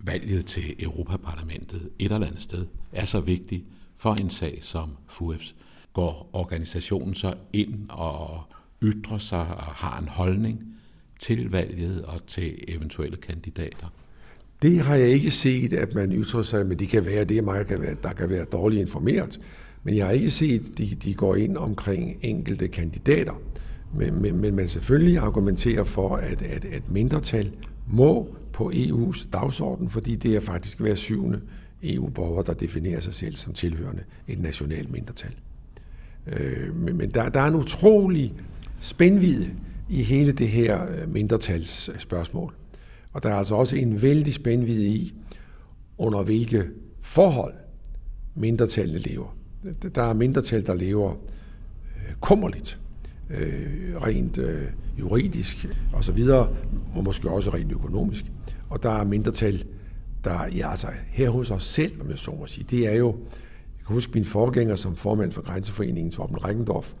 valget 0.00 0.46
til 0.46 0.84
Europaparlamentet 0.84 1.88
et 1.98 2.12
eller 2.12 2.26
andet 2.26 2.42
sted 2.42 2.66
er 2.92 3.04
så 3.04 3.20
vigtigt 3.20 3.64
for 3.96 4.14
en 4.14 4.30
sag 4.30 4.58
som 4.60 4.96
FUF's, 5.08 5.54
går 5.92 6.30
organisationen 6.32 7.14
så 7.14 7.34
ind 7.52 7.90
og 7.90 8.42
ytrer 8.82 9.18
sig 9.18 9.40
og 9.40 9.64
har 9.64 9.98
en 9.98 10.08
holdning 10.08 10.72
til 11.22 11.50
valget 11.50 12.02
og 12.02 12.26
til 12.26 12.64
eventuelle 12.68 13.16
kandidater? 13.16 13.92
Det 14.62 14.80
har 14.80 14.94
jeg 14.94 15.08
ikke 15.08 15.30
set, 15.30 15.72
at 15.72 15.94
man 15.94 16.12
ytrer 16.12 16.42
sig, 16.42 16.66
men 16.66 16.78
det 16.78 16.88
kan 16.88 17.06
være, 17.06 17.24
det 17.24 17.38
er 17.38 17.42
meget, 17.42 17.66
kan 17.66 17.80
være, 17.80 17.96
der 18.02 18.12
kan 18.12 18.30
være 18.30 18.44
dårligt 18.44 18.80
informeret. 18.80 19.40
Men 19.84 19.96
jeg 19.96 20.06
har 20.06 20.12
ikke 20.12 20.30
set, 20.30 20.70
at 20.70 20.78
de, 20.78 20.86
de 20.86 21.14
går 21.14 21.36
ind 21.36 21.56
omkring 21.56 22.16
enkelte 22.20 22.68
kandidater. 22.68 23.40
Men, 23.94 24.22
men, 24.22 24.40
men 24.40 24.54
man 24.56 24.68
selvfølgelig 24.68 25.18
argumenterer 25.18 25.84
for, 25.84 26.16
at, 26.16 26.42
at, 26.42 26.64
at 26.64 26.82
mindretal 26.90 27.52
må 27.92 28.36
på 28.52 28.70
EU's 28.74 29.28
dagsorden, 29.32 29.88
fordi 29.88 30.16
det 30.16 30.36
er 30.36 30.40
faktisk 30.40 30.80
hver 30.80 30.94
syvende 30.94 31.40
EU-borger, 31.82 32.42
der 32.42 32.54
definerer 32.54 33.00
sig 33.00 33.14
selv 33.14 33.36
som 33.36 33.52
tilhørende 33.52 34.02
et 34.28 34.38
nationalt 34.38 34.92
mindretal. 34.92 35.34
Øh, 36.26 36.76
men 36.76 36.96
men 36.96 37.10
der, 37.10 37.28
der 37.28 37.40
er 37.40 37.46
en 37.46 37.54
utrolig 37.54 38.34
spændvide 38.80 39.50
i 39.92 40.02
hele 40.02 40.32
det 40.32 40.48
her 40.48 40.82
øh, 40.82 41.12
mindretalsspørgsmål. 41.12 42.54
Og 43.12 43.22
der 43.22 43.28
er 43.28 43.34
altså 43.34 43.54
også 43.54 43.76
en 43.76 44.02
vældig 44.02 44.34
spændvidde 44.34 44.86
i, 44.86 45.14
under 45.98 46.22
hvilke 46.22 46.64
forhold 47.00 47.54
mindretallene 48.34 48.98
lever. 48.98 49.36
Der 49.94 50.02
er 50.02 50.14
mindretal, 50.14 50.66
der 50.66 50.74
lever 50.74 51.10
øh, 51.10 52.14
kummerligt, 52.20 52.80
øh, 53.30 53.96
rent 53.96 54.38
øh, 54.38 54.62
juridisk 54.98 55.66
og 55.92 56.04
så 56.04 56.12
videre, 56.12 56.56
og 56.94 57.04
måske 57.04 57.30
også 57.30 57.50
rent 57.50 57.72
økonomisk. 57.72 58.24
Og 58.68 58.82
der 58.82 58.90
er 58.90 59.04
mindretal, 59.04 59.64
der, 60.24 60.46
ja 60.56 60.70
altså 60.70 60.86
her 61.08 61.30
hos 61.30 61.50
os 61.50 61.64
selv, 61.64 62.00
om 62.00 62.10
jeg 62.10 62.18
så 62.18 62.30
må 62.30 62.46
sige, 62.46 62.66
det 62.70 62.86
er 62.88 62.94
jo, 62.94 63.16
jeg 63.78 63.86
kan 63.86 63.94
huske 63.94 64.12
min 64.14 64.24
forgænger 64.24 64.76
som 64.76 64.96
formand 64.96 65.32
for 65.32 65.42
Grænseforeningen, 65.42 66.10
Torben 66.10 66.44
Reckendorf, 66.44 66.92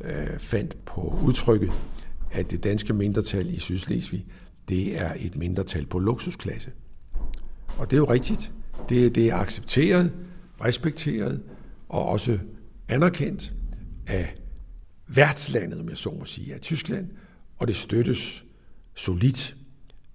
øh, 0.00 0.38
fandt 0.38 0.76
på 0.84 1.18
udtrykket, 1.24 1.72
at 2.30 2.50
det 2.50 2.64
danske 2.64 2.92
mindretal 2.92 3.54
i 3.54 3.58
Sydslesvig, 3.58 4.26
det 4.68 5.00
er 5.00 5.14
et 5.18 5.36
mindretal 5.36 5.86
på 5.86 5.98
luksusklasse. 5.98 6.70
Og 7.78 7.90
det 7.90 7.96
er 7.96 7.98
jo 7.98 8.10
rigtigt. 8.10 8.52
Det, 8.88 9.14
det 9.14 9.28
er 9.28 9.36
accepteret, 9.36 10.12
respekteret 10.64 11.42
og 11.88 12.06
også 12.06 12.38
anerkendt 12.88 13.52
af 14.06 14.34
værtslandet, 15.06 15.80
om 15.80 15.88
jeg 15.88 15.96
så 15.96 16.10
må 16.10 16.24
sige, 16.24 16.54
af 16.54 16.60
Tyskland, 16.60 17.08
og 17.58 17.68
det 17.68 17.76
støttes 17.76 18.44
solidt 18.94 19.56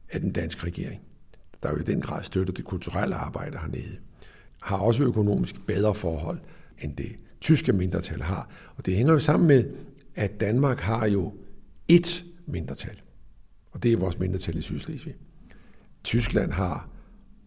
af 0.09 0.19
den 0.21 0.31
danske 0.31 0.63
regering, 0.67 1.01
der 1.63 1.69
jo 1.71 1.77
i 1.77 1.83
den 1.83 2.01
grad 2.01 2.23
støtter 2.23 2.53
det 2.53 2.65
kulturelle 2.65 3.15
arbejde 3.15 3.57
hernede, 3.57 3.97
har 4.61 4.77
også 4.77 5.03
økonomisk 5.03 5.65
bedre 5.67 5.95
forhold, 5.95 6.39
end 6.81 6.95
det 6.95 7.15
tyske 7.41 7.73
mindretal 7.73 8.21
har. 8.21 8.49
Og 8.75 8.85
det 8.85 8.95
hænger 8.95 9.13
jo 9.13 9.19
sammen 9.19 9.47
med, 9.47 9.63
at 10.15 10.39
Danmark 10.39 10.79
har 10.79 11.07
jo 11.07 11.33
ét 11.91 12.23
mindretal, 12.45 13.01
og 13.71 13.83
det 13.83 13.93
er 13.93 13.97
vores 13.97 14.19
mindretal 14.19 14.57
i 14.57 14.61
Sydslesvig. 14.61 15.15
Tyskland 16.03 16.51
har 16.51 16.89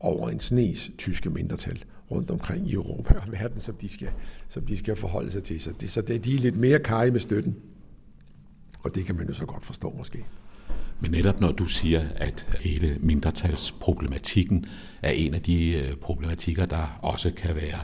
over 0.01 0.29
en 0.29 0.41
snes 0.41 0.91
tyske 0.99 1.31
mindretal 1.31 1.85
rundt 2.11 2.31
omkring 2.31 2.69
i 2.69 2.73
Europa 2.73 3.15
og 3.15 3.33
verden, 3.33 3.61
som 3.61 3.75
de 3.75 3.89
skal, 3.89 4.11
som 4.49 4.67
de 4.67 4.77
skal 4.77 4.97
forholde 4.97 5.31
sig 5.31 5.45
til. 5.45 5.61
Så, 5.61 5.73
det, 5.81 5.91
så 5.91 6.01
det, 6.01 6.25
de 6.25 6.35
er 6.35 6.39
lidt 6.39 6.57
mere 6.57 6.79
kaj 6.79 7.11
med 7.11 7.21
støtten, 7.21 7.57
og 8.85 8.95
det 8.95 9.07
kan 9.07 9.17
man 9.17 9.27
jo 9.27 9.33
så 9.33 9.47
godt 9.47 9.67
forstå 9.67 9.95
måske. 9.99 10.25
Men 11.01 11.11
netop 11.11 11.41
når 11.41 11.53
du 11.53 11.67
siger, 11.67 12.09
at 12.17 12.59
hele 12.61 12.97
mindretalsproblematikken 13.01 14.67
er 15.03 15.11
en 15.11 15.35
af 15.35 15.43
de 15.43 15.73
øh, 15.73 15.97
problematikker, 15.97 16.67
der 16.67 16.99
også 17.03 17.31
kan 17.37 17.57
være 17.57 17.81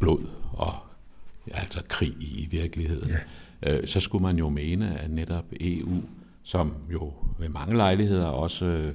blod 0.00 0.26
og 0.52 0.74
altså 1.46 1.82
krig 1.88 2.14
i 2.20 2.48
virkeligheden, 2.50 3.10
ja. 3.10 3.18
Øh, 3.62 3.86
så 3.86 4.00
skulle 4.00 4.22
man 4.22 4.38
jo 4.38 4.48
mene, 4.48 4.98
at 5.00 5.10
netop 5.10 5.44
EU, 5.60 6.02
som 6.42 6.74
jo 6.92 7.12
ved 7.38 7.48
mange 7.48 7.76
lejligheder 7.76 8.26
også 8.26 8.64
øh, 8.64 8.94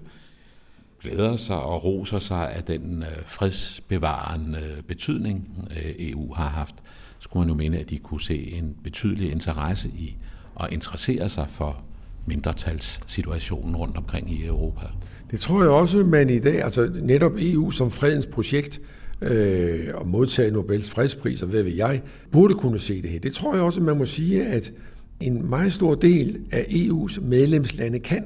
glæder 1.02 1.36
sig 1.36 1.62
og 1.62 1.84
roser 1.84 2.20
sig 2.20 2.52
af 2.52 2.64
den 2.64 3.04
øh, 3.04 3.26
fredsbevarende 3.26 4.60
øh, 4.60 4.84
betydning, 4.84 5.68
øh, 5.72 5.94
EU 6.00 6.34
har 6.34 6.50
haft, 6.50 6.76
skulle 7.20 7.42
man 7.42 7.50
jo 7.50 7.56
mene, 7.56 7.78
at 7.78 7.90
de 7.90 7.98
kunne 7.98 8.22
se 8.22 8.52
en 8.52 8.76
betydelig 8.84 9.32
interesse 9.32 9.90
i 9.90 10.18
at 10.60 10.68
interessere 10.72 11.30
sig 11.30 11.50
for 11.50 11.82
mindretalssituationen 12.26 13.76
rundt 13.76 13.98
omkring 13.98 14.34
i 14.34 14.46
Europa. 14.46 14.86
Det 15.32 15.40
tror 15.40 15.62
jeg 15.62 15.70
også, 15.70 15.98
man 15.98 16.30
i 16.30 16.40
dag, 16.40 16.64
altså 16.64 17.00
netop 17.02 17.32
EU 17.38 17.72
som 17.72 17.92
fredens 17.92 18.26
projekt, 18.26 18.82
øh, 19.22 19.88
og 19.94 20.08
modtage 20.08 20.52
Nobels 20.52 20.90
fredspris, 20.90 21.42
og 21.42 21.48
hvad 21.48 21.64
ved 21.64 21.74
jeg, 21.74 22.02
burde 22.32 22.54
kunne 22.54 22.80
se 22.80 23.02
det 23.02 23.10
her. 23.10 23.20
Det 23.20 23.34
tror 23.34 23.54
jeg 23.54 23.64
også, 23.64 23.82
man 23.82 23.98
må 23.98 24.06
sige, 24.06 24.46
at 24.46 24.74
en 25.20 25.50
meget 25.50 25.74
stor 25.74 25.96
del 25.96 26.46
af 26.52 26.62
EU's 26.62 27.22
medlemslande 27.22 28.00
kan. 28.00 28.26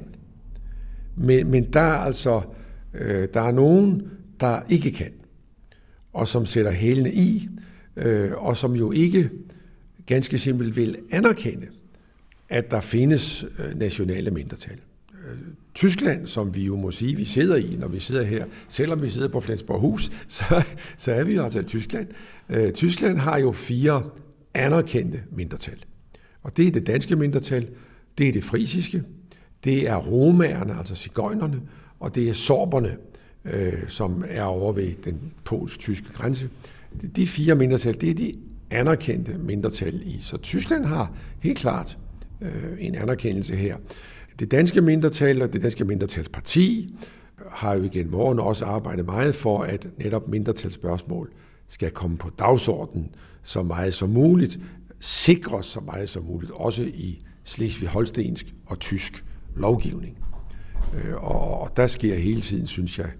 Men, 1.16 1.50
men 1.50 1.72
der 1.72 1.80
er 1.80 1.98
altså 1.98 2.42
øh, 2.94 3.28
der 3.34 3.40
er 3.40 3.52
nogen, 3.52 4.02
der 4.40 4.60
ikke 4.68 4.90
kan, 4.90 5.10
og 6.12 6.28
som 6.28 6.46
sætter 6.46 6.70
hælene 6.70 7.12
i, 7.12 7.48
øh, 7.96 8.32
og 8.34 8.56
som 8.56 8.72
jo 8.72 8.92
ikke 8.92 9.30
ganske 10.06 10.38
simpelt 10.38 10.76
vil 10.76 10.96
anerkende, 11.10 11.66
at 12.48 12.70
der 12.70 12.80
findes 12.80 13.44
øh, 13.44 13.78
nationale 13.78 14.30
mindretal. 14.30 14.78
Øh, 15.12 15.38
Tyskland, 15.74 16.26
som 16.26 16.56
vi 16.56 16.64
jo 16.64 16.76
må 16.76 16.90
sige, 16.90 17.16
vi 17.16 17.24
sidder 17.24 17.56
i, 17.56 17.76
når 17.78 17.88
vi 17.88 18.00
sidder 18.00 18.22
her, 18.22 18.46
selvom 18.68 19.02
vi 19.02 19.08
sidder 19.08 19.28
på 19.28 19.40
Flensborghus, 19.40 20.10
så, 20.28 20.64
så 20.96 21.12
er 21.12 21.24
vi 21.24 21.36
altså 21.36 21.58
i 21.60 21.64
Tyskland. 21.64 22.06
Øh, 22.48 22.72
Tyskland 22.72 23.18
har 23.18 23.38
jo 23.38 23.52
fire 23.52 24.02
anerkendte 24.54 25.22
mindretal. 25.32 25.84
Og 26.42 26.56
det 26.56 26.66
er 26.66 26.70
det 26.70 26.86
danske 26.86 27.16
mindretal, 27.16 27.68
det 28.18 28.28
er 28.28 28.32
det 28.32 28.44
frisiske, 28.44 29.02
det 29.64 29.88
er 29.88 29.96
romærerne, 29.96 30.78
altså 30.78 30.94
cigøjnerne, 30.94 31.60
og 32.00 32.14
det 32.14 32.28
er 32.28 32.32
sorberne, 32.32 32.96
øh, 33.44 33.88
som 33.88 34.24
er 34.28 34.42
over 34.42 34.72
ved 34.72 34.92
den 35.04 35.32
polsk-tyske 35.44 36.12
grænse. 36.12 36.48
De 37.16 37.26
fire 37.26 37.54
mindretal, 37.54 38.00
det 38.00 38.10
er 38.10 38.14
de 38.14 38.32
anerkendte 38.70 39.38
mindretal 39.38 40.02
i. 40.04 40.16
Så 40.20 40.36
Tyskland 40.36 40.84
har 40.84 41.12
helt 41.40 41.58
klart 41.58 41.98
øh, 42.40 42.76
en 42.78 42.94
anerkendelse 42.94 43.56
her. 43.56 43.76
Det 44.38 44.50
danske 44.50 44.80
mindretal 44.80 45.42
og 45.42 45.52
det 45.52 45.62
danske 45.62 45.84
mindretalsparti 45.84 46.94
har 47.48 47.74
jo 47.74 47.82
igen 47.82 48.14
årene 48.14 48.42
også 48.42 48.64
arbejdet 48.64 49.06
meget 49.06 49.34
for, 49.34 49.62
at 49.62 49.88
netop 49.98 50.28
mindretalsspørgsmål 50.28 51.32
skal 51.68 51.90
komme 51.90 52.16
på 52.16 52.30
dagsordenen 52.38 53.14
så 53.42 53.62
meget 53.62 53.94
som 53.94 54.10
muligt, 54.10 54.58
sikres 55.00 55.66
så 55.66 55.80
meget 55.80 56.08
som 56.08 56.24
muligt, 56.24 56.52
også 56.52 56.82
i 56.82 57.22
Slesvig-Holstensk 57.44 58.54
og 58.66 58.80
tysk 58.80 59.24
lovgivning. 59.56 60.18
Øh, 60.94 61.14
og 61.24 61.76
der 61.76 61.86
sker 61.86 62.14
hele 62.14 62.40
tiden, 62.40 62.66
synes 62.66 62.98
jeg, 62.98 63.10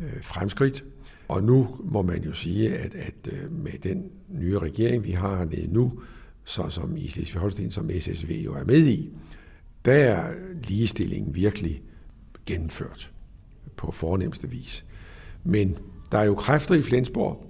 øh, 0.00 0.22
fremskridt. 0.22 0.84
Og 1.28 1.42
nu 1.42 1.68
må 1.84 2.02
man 2.02 2.22
jo 2.22 2.32
sige, 2.32 2.74
at, 2.74 2.94
at 2.94 3.32
øh, 3.32 3.52
med 3.52 3.72
den 3.82 4.10
nye 4.28 4.58
regering, 4.58 5.04
vi 5.04 5.10
har 5.10 5.36
hernede 5.36 5.72
nu, 5.72 5.92
så 6.44 6.68
som 6.68 6.96
i 6.96 7.06
Slesvig-Holsten, 7.06 7.70
som 7.70 7.90
SSV 8.00 8.42
jo 8.44 8.54
er 8.54 8.64
med 8.64 8.86
i, 8.86 9.12
der 9.84 9.92
er 9.92 10.32
ligestillingen 10.68 11.34
virkelig 11.34 11.82
gennemført 12.46 13.12
på 13.76 13.90
fornemmeste 13.90 14.50
vis. 14.50 14.84
Men 15.44 15.78
der 16.12 16.18
er 16.18 16.24
jo 16.24 16.34
kræfter 16.34 16.74
i 16.74 16.82
Flensborg, 16.82 17.46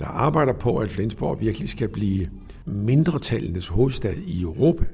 der 0.00 0.06
arbejder 0.06 0.52
på, 0.52 0.76
at 0.76 0.90
Flensborg 0.90 1.40
virkelig 1.40 1.68
skal 1.68 1.88
blive 1.88 2.28
mindretallenes 2.64 3.68
hovedstad 3.68 4.14
i 4.16 4.42
Europa. 4.42 4.84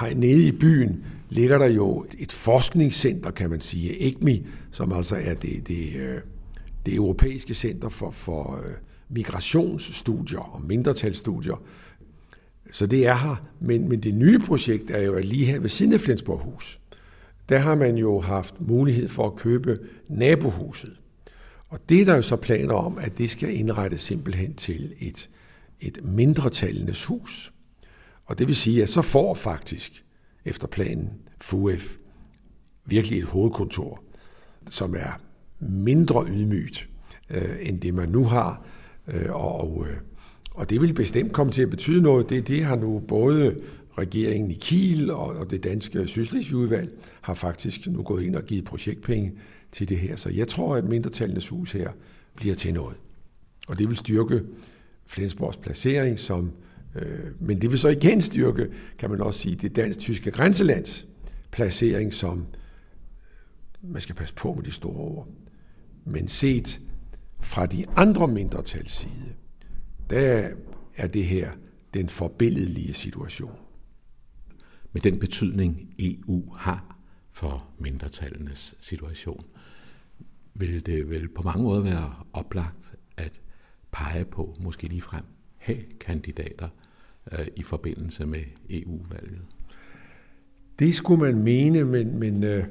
Her 0.00 0.14
nede 0.14 0.46
i 0.46 0.52
byen 0.52 1.04
ligger 1.28 1.58
der 1.58 1.66
jo 1.66 2.06
et 2.18 2.32
forskningscenter, 2.32 3.30
kan 3.30 3.50
man 3.50 3.60
sige, 3.60 4.08
EGMI, 4.08 4.46
som 4.70 4.92
altså 4.92 5.16
er 5.16 5.34
det, 5.34 5.68
det, 5.68 5.96
øh, 5.96 6.20
det 6.86 6.94
europæiske 6.94 7.54
center 7.54 7.88
for, 7.88 8.10
for 8.10 8.60
øh, 8.64 8.72
migrationsstudier 9.08 10.40
og 10.40 10.62
mindretalsstudier. 10.62 11.62
Så 12.72 12.86
det 12.86 13.06
er 13.06 13.14
her. 13.14 13.36
Men, 13.60 13.88
men 13.88 14.00
det 14.00 14.14
nye 14.14 14.38
projekt 14.38 14.90
er 14.90 15.02
jo 15.02 15.14
at 15.14 15.24
lige 15.24 15.44
her 15.44 15.60
ved 15.60 15.68
siden 15.68 15.92
af 15.92 16.00
Flensborghus. 16.00 16.80
Der 17.48 17.58
har 17.58 17.74
man 17.74 17.96
jo 17.96 18.20
haft 18.20 18.60
mulighed 18.60 19.08
for 19.08 19.26
at 19.26 19.36
købe 19.36 19.78
nabohuset. 20.08 20.96
Og 21.68 21.78
det 21.88 22.00
er 22.00 22.04
der 22.04 22.16
jo 22.16 22.22
så 22.22 22.36
planer 22.36 22.74
om, 22.74 22.98
at 22.98 23.18
det 23.18 23.30
skal 23.30 23.56
indrettes 23.56 24.00
simpelthen 24.00 24.54
til 24.54 24.92
et, 25.00 25.30
et 25.80 25.98
mindretallenes 26.04 27.04
hus. 27.04 27.52
Og 28.24 28.38
det 28.38 28.48
vil 28.48 28.56
sige, 28.56 28.82
at 28.82 28.88
så 28.88 29.02
får 29.02 29.34
faktisk 29.34 30.04
efter 30.44 30.66
planen 30.66 31.10
FUF 31.40 31.96
virkelig 32.84 33.18
et 33.18 33.24
hovedkontor, 33.24 34.02
som 34.70 34.94
er 34.94 35.20
mindre 35.60 36.26
ydmygt 36.28 36.88
øh, 37.30 37.56
end 37.60 37.80
det, 37.80 37.94
man 37.94 38.08
nu 38.08 38.24
har. 38.24 38.66
Øh, 39.08 39.30
og, 39.30 39.86
øh, 39.88 39.96
og 40.54 40.70
det 40.70 40.80
vil 40.80 40.94
bestemt 40.94 41.32
komme 41.32 41.52
til 41.52 41.62
at 41.62 41.70
betyde 41.70 42.02
noget. 42.02 42.30
Det, 42.30 42.48
det 42.48 42.64
har 42.64 42.76
nu 42.76 42.98
både 43.08 43.56
regeringen 43.98 44.50
i 44.50 44.54
Kiel 44.54 45.10
og, 45.10 45.26
og 45.26 45.50
det 45.50 45.64
danske 45.64 46.06
Sydslesvigudvalg 46.06 46.90
har 47.20 47.34
faktisk 47.34 47.86
nu 47.86 48.02
gået 48.02 48.22
ind 48.22 48.36
og 48.36 48.42
givet 48.42 48.64
projektpenge 48.64 49.32
til 49.72 49.88
det 49.88 49.98
her. 49.98 50.16
Så 50.16 50.30
jeg 50.30 50.48
tror, 50.48 50.76
at 50.76 50.84
mindretallenes 50.84 51.48
hus 51.48 51.72
her 51.72 51.90
bliver 52.36 52.54
til 52.54 52.74
noget. 52.74 52.96
Og 53.68 53.78
det 53.78 53.88
vil 53.88 53.96
styrke 53.96 54.42
Flensborgs 55.06 55.56
placering 55.56 56.18
som, 56.18 56.52
øh, 56.96 57.06
men 57.40 57.62
det 57.62 57.70
vil 57.70 57.78
så 57.78 57.88
igen 57.88 58.20
styrke, 58.20 58.68
kan 58.98 59.10
man 59.10 59.20
også 59.20 59.40
sige, 59.40 59.56
det 59.56 59.76
dansk-tyske 59.76 60.30
grænselands 60.30 61.06
placering 61.50 62.14
som, 62.14 62.38
øh, 62.38 62.44
man 63.82 64.00
skal 64.00 64.14
passe 64.14 64.34
på 64.34 64.54
med 64.54 64.62
de 64.62 64.72
store 64.72 64.96
ord, 64.96 65.28
men 66.04 66.28
set 66.28 66.80
fra 67.40 67.66
de 67.66 67.84
andre 67.96 68.28
mindretals 68.28 68.92
side, 68.92 69.34
der 70.12 70.48
er 70.96 71.06
det 71.06 71.24
her 71.24 71.50
den 71.94 72.08
forbilledelige 72.08 72.94
situation. 72.94 73.58
Med 74.92 75.02
den 75.02 75.18
betydning 75.18 75.94
EU 75.98 76.54
har 76.54 76.98
for 77.30 77.68
mindretallenes 77.78 78.74
situation, 78.80 79.44
vil 80.54 80.86
det 80.86 81.10
vel 81.10 81.28
på 81.28 81.42
mange 81.42 81.62
måder 81.62 81.82
være 81.82 82.14
oplagt 82.32 82.94
at 83.16 83.40
pege 83.92 84.24
på, 84.24 84.56
måske 84.60 84.88
lige 84.88 85.02
frem, 85.02 85.24
have 85.58 85.82
kandidater 86.00 86.68
øh, 87.32 87.46
i 87.56 87.62
forbindelse 87.62 88.26
med 88.26 88.42
EU-valget. 88.70 89.42
Det 90.78 90.94
skulle 90.94 91.20
man 91.20 91.42
mene, 91.42 91.84
men, 91.84 92.18
men 92.18 92.44
øh, 92.44 92.64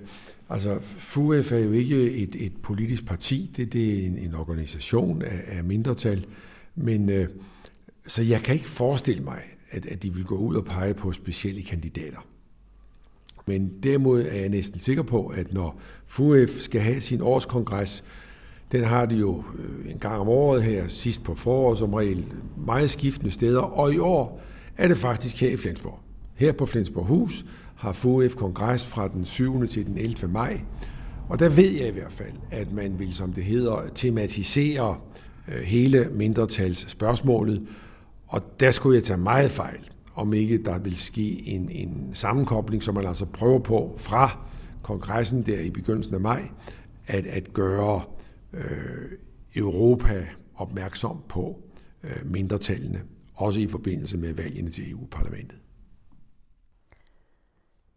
altså, 0.49 0.79
FUF 0.81 1.51
er 1.51 1.57
jo 1.57 1.71
ikke 1.71 2.11
et, 2.11 2.45
et 2.45 2.53
politisk 2.63 3.05
parti, 3.05 3.51
det, 3.57 3.73
det 3.73 4.03
er 4.03 4.07
en, 4.07 4.17
en 4.17 4.35
organisation 4.35 5.21
af, 5.21 5.57
af 5.57 5.63
mindretal, 5.63 6.25
men 6.75 7.09
øh, 7.09 7.27
så 8.07 8.21
jeg 8.21 8.41
kan 8.41 8.53
ikke 8.53 8.67
forestille 8.67 9.23
mig, 9.23 9.41
at, 9.71 9.85
at 9.85 10.03
de 10.03 10.13
vil 10.13 10.25
gå 10.25 10.35
ud 10.35 10.55
og 10.55 10.65
pege 10.65 10.93
på 10.93 11.11
specielle 11.11 11.63
kandidater. 11.63 12.27
Men 13.45 13.71
derimod 13.83 14.21
er 14.21 14.39
jeg 14.39 14.49
næsten 14.49 14.79
sikker 14.79 15.03
på, 15.03 15.27
at 15.27 15.53
når 15.53 15.81
FUF 16.05 16.49
skal 16.49 16.81
have 16.81 17.01
sin 17.01 17.21
årskongres, 17.21 18.03
den 18.71 18.83
har 18.83 19.05
de 19.05 19.15
jo 19.15 19.43
øh, 19.59 19.91
en 19.91 19.99
gang 19.99 20.19
om 20.19 20.27
året 20.27 20.63
her, 20.63 20.87
sidst 20.87 21.23
på 21.23 21.35
foråret 21.35 21.77
som 21.77 21.93
regel, 21.93 22.25
meget 22.65 22.89
skiftende 22.89 23.31
steder, 23.31 23.61
og 23.61 23.93
i 23.93 23.97
år 23.97 24.41
er 24.77 24.87
det 24.87 24.97
faktisk 24.97 25.41
her 25.41 25.49
i 25.49 25.57
Flensborg. 25.57 25.99
Her 26.35 26.53
på 26.53 26.65
Flensborg 26.65 27.05
Hus 27.05 27.45
har 27.75 27.91
FUF 27.91 28.35
kongres 28.35 28.87
fra 28.87 29.07
den 29.07 29.25
7. 29.25 29.67
til 29.67 29.85
den 29.85 29.97
11. 29.97 30.27
maj, 30.27 30.61
og 31.29 31.39
der 31.39 31.49
ved 31.49 31.71
jeg 31.71 31.87
i 31.87 31.91
hvert 31.91 32.11
fald, 32.11 32.33
at 32.51 32.71
man 32.71 32.99
vil, 32.99 33.13
som 33.13 33.33
det 33.33 33.43
hedder, 33.43 33.81
tematisere 33.95 34.97
Øh, 35.47 35.61
hele 35.61 36.09
mindretalsspørgsmålet, 36.11 37.67
og 38.27 38.59
der 38.59 38.71
skulle 38.71 38.95
jeg 38.95 39.03
tage 39.03 39.17
meget 39.17 39.51
fejl, 39.51 39.91
om 40.15 40.33
ikke 40.33 40.63
der 40.63 40.79
vil 40.79 40.97
ske 40.97 41.47
en, 41.47 41.69
en 41.69 42.09
sammenkobling, 42.13 42.83
som 42.83 42.95
man 42.95 43.07
altså 43.07 43.25
prøver 43.25 43.59
på 43.59 43.95
fra 43.97 44.47
kongressen 44.83 45.45
der 45.45 45.59
i 45.59 45.69
begyndelsen 45.69 46.15
af 46.15 46.21
maj, 46.21 46.49
at, 47.07 47.25
at 47.25 47.53
gøre 47.53 48.01
øh, 48.53 49.11
Europa 49.55 50.25
opmærksom 50.55 51.23
på 51.29 51.59
øh, 52.03 52.31
mindretallene, 52.31 53.01
også 53.35 53.59
i 53.59 53.67
forbindelse 53.67 54.17
med 54.17 54.33
valgene 54.33 54.69
til 54.69 54.91
EU-parlamentet. 54.91 55.57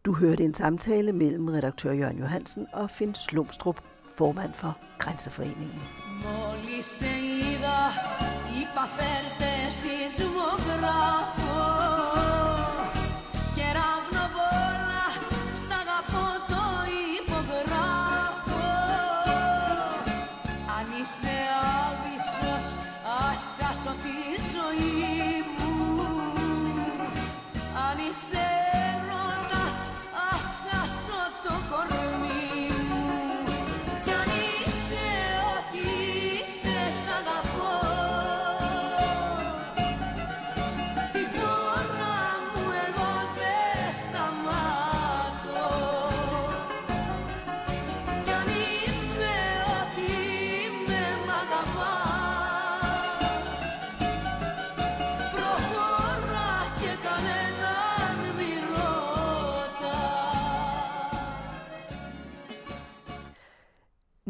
Du 0.05 0.13
hørte 0.13 0.45
en 0.45 0.55
samtale 0.55 1.13
mellem 1.13 1.49
redaktør 1.49 1.93
Jørgen 1.93 2.19
Johansen 2.19 2.67
og 2.73 2.91
Finn 2.91 3.15
Slumstrup, 3.15 3.81
formand 4.17 4.55
for 4.55 4.77
Grænseforeningen. 4.99 5.83
Molly 6.23 6.81
Seida, 6.83 7.79
i 8.61 8.67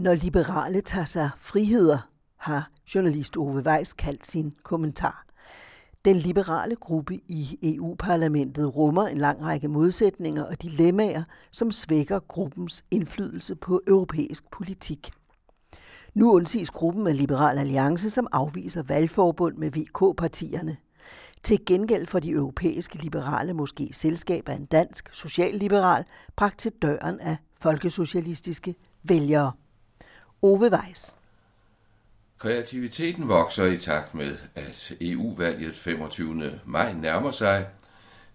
Når 0.04 0.14
liberale 0.14 0.80
tager 0.80 1.04
sig 1.04 1.30
friheder, 1.38 1.98
har 2.36 2.70
journalist 2.94 3.36
Ove 3.36 3.62
Weiss 3.66 3.92
kaldt 3.92 4.26
sin 4.26 4.54
kommentar. 4.62 5.26
Den 6.04 6.16
liberale 6.16 6.76
gruppe 6.76 7.14
i 7.14 7.58
EU-parlamentet 7.62 8.76
rummer 8.76 9.06
en 9.06 9.18
lang 9.18 9.42
række 9.42 9.68
modsætninger 9.68 10.44
og 10.44 10.62
dilemmaer, 10.62 11.22
som 11.50 11.72
svækker 11.72 12.18
gruppens 12.18 12.84
indflydelse 12.90 13.56
på 13.56 13.80
europæisk 13.86 14.50
politik. 14.50 15.10
Nu 16.14 16.32
undsiges 16.32 16.70
gruppen 16.70 17.06
af 17.06 17.16
Liberal 17.16 17.58
Alliance, 17.58 18.10
som 18.10 18.26
afviser 18.32 18.82
valgforbund 18.82 19.56
med 19.56 19.70
VK-partierne. 19.70 20.76
Til 21.42 21.64
gengæld 21.66 22.06
for 22.06 22.18
de 22.18 22.30
europæiske 22.30 22.96
liberale 22.96 23.54
måske 23.54 23.88
selskab 23.92 24.48
af 24.48 24.54
en 24.54 24.64
dansk 24.64 25.14
socialliberal 25.14 26.04
bragt 26.36 26.58
til 26.58 26.72
døren 26.82 27.20
af 27.20 27.36
folkesocialistiske 27.60 28.74
vælgere. 29.02 29.52
Ove 30.42 30.70
Weiss. 30.70 31.16
Kreativiteten 32.38 33.28
vokser 33.28 33.64
i 33.64 33.76
takt 33.76 34.14
med, 34.14 34.36
at 34.54 34.92
EU-valget 35.00 35.76
25. 35.76 36.60
maj 36.64 36.92
nærmer 36.92 37.30
sig. 37.30 37.66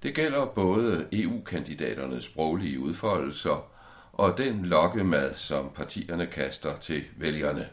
Det 0.04 0.16
gælder 0.16 0.46
både 0.46 1.08
EU-kandidaternes 1.12 2.24
sproglige 2.24 2.80
udfoldelser 2.80 3.72
og 4.14 4.38
den 4.38 4.66
lokkemad, 4.66 5.36
som 5.36 5.70
partierne 5.76 6.26
kaster 6.26 6.78
til 6.78 7.04
vælgerne. 7.18 7.68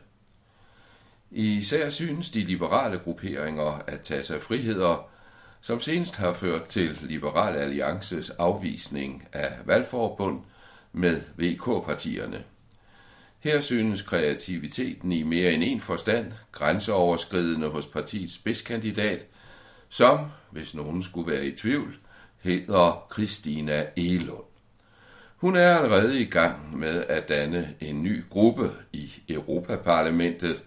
Især 1.30 1.90
synes 1.90 2.30
de 2.30 2.40
liberale 2.40 2.98
grupperinger 2.98 3.82
at 3.86 4.00
tage 4.00 4.24
sig 4.24 4.42
friheder, 4.42 5.08
som 5.60 5.80
senest 5.80 6.16
har 6.16 6.32
ført 6.32 6.64
til 6.64 6.98
Liberal 7.02 7.56
Alliances 7.56 8.30
afvisning 8.30 9.28
af 9.32 9.52
valgforbund 9.64 10.40
med 10.92 11.22
VK-partierne. 11.36 12.44
Her 13.46 13.60
synes 13.60 14.02
kreativiteten 14.02 15.12
i 15.12 15.22
mere 15.22 15.52
end 15.52 15.62
en 15.62 15.80
forstand 15.80 16.32
grænseoverskridende 16.52 17.68
hos 17.68 17.86
partiets 17.86 18.34
spidskandidat, 18.34 19.26
som, 19.88 20.18
hvis 20.50 20.74
nogen 20.74 21.02
skulle 21.02 21.32
være 21.32 21.46
i 21.46 21.56
tvivl, 21.56 21.96
hedder 22.42 23.06
Christina 23.12 23.86
Elund. 23.96 24.44
Hun 25.36 25.56
er 25.56 25.76
allerede 25.76 26.20
i 26.20 26.24
gang 26.24 26.78
med 26.78 27.04
at 27.08 27.28
danne 27.28 27.74
en 27.80 28.02
ny 28.02 28.24
gruppe 28.28 28.70
i 28.92 29.12
Europaparlamentet 29.28 30.62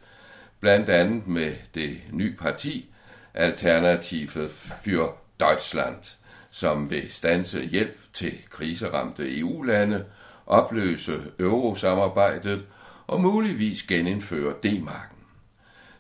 blandt 0.60 0.90
andet 0.90 1.28
med 1.28 1.56
det 1.76 1.98
nye 2.12 2.36
parti, 2.36 2.90
Alternative 3.34 4.50
für 4.50 5.10
Deutschland, 5.40 6.18
som 6.52 6.90
vil 6.90 7.12
stanse 7.12 7.62
hjælp 7.62 7.98
til 8.14 8.34
kriseramte 8.50 9.40
EU-lande, 9.40 10.06
opløse 10.50 11.22
eurosamarbejdet 11.40 12.66
og 13.08 13.22
muligvis 13.22 13.84
genindføre 13.84 14.54
D-marken. 14.64 15.18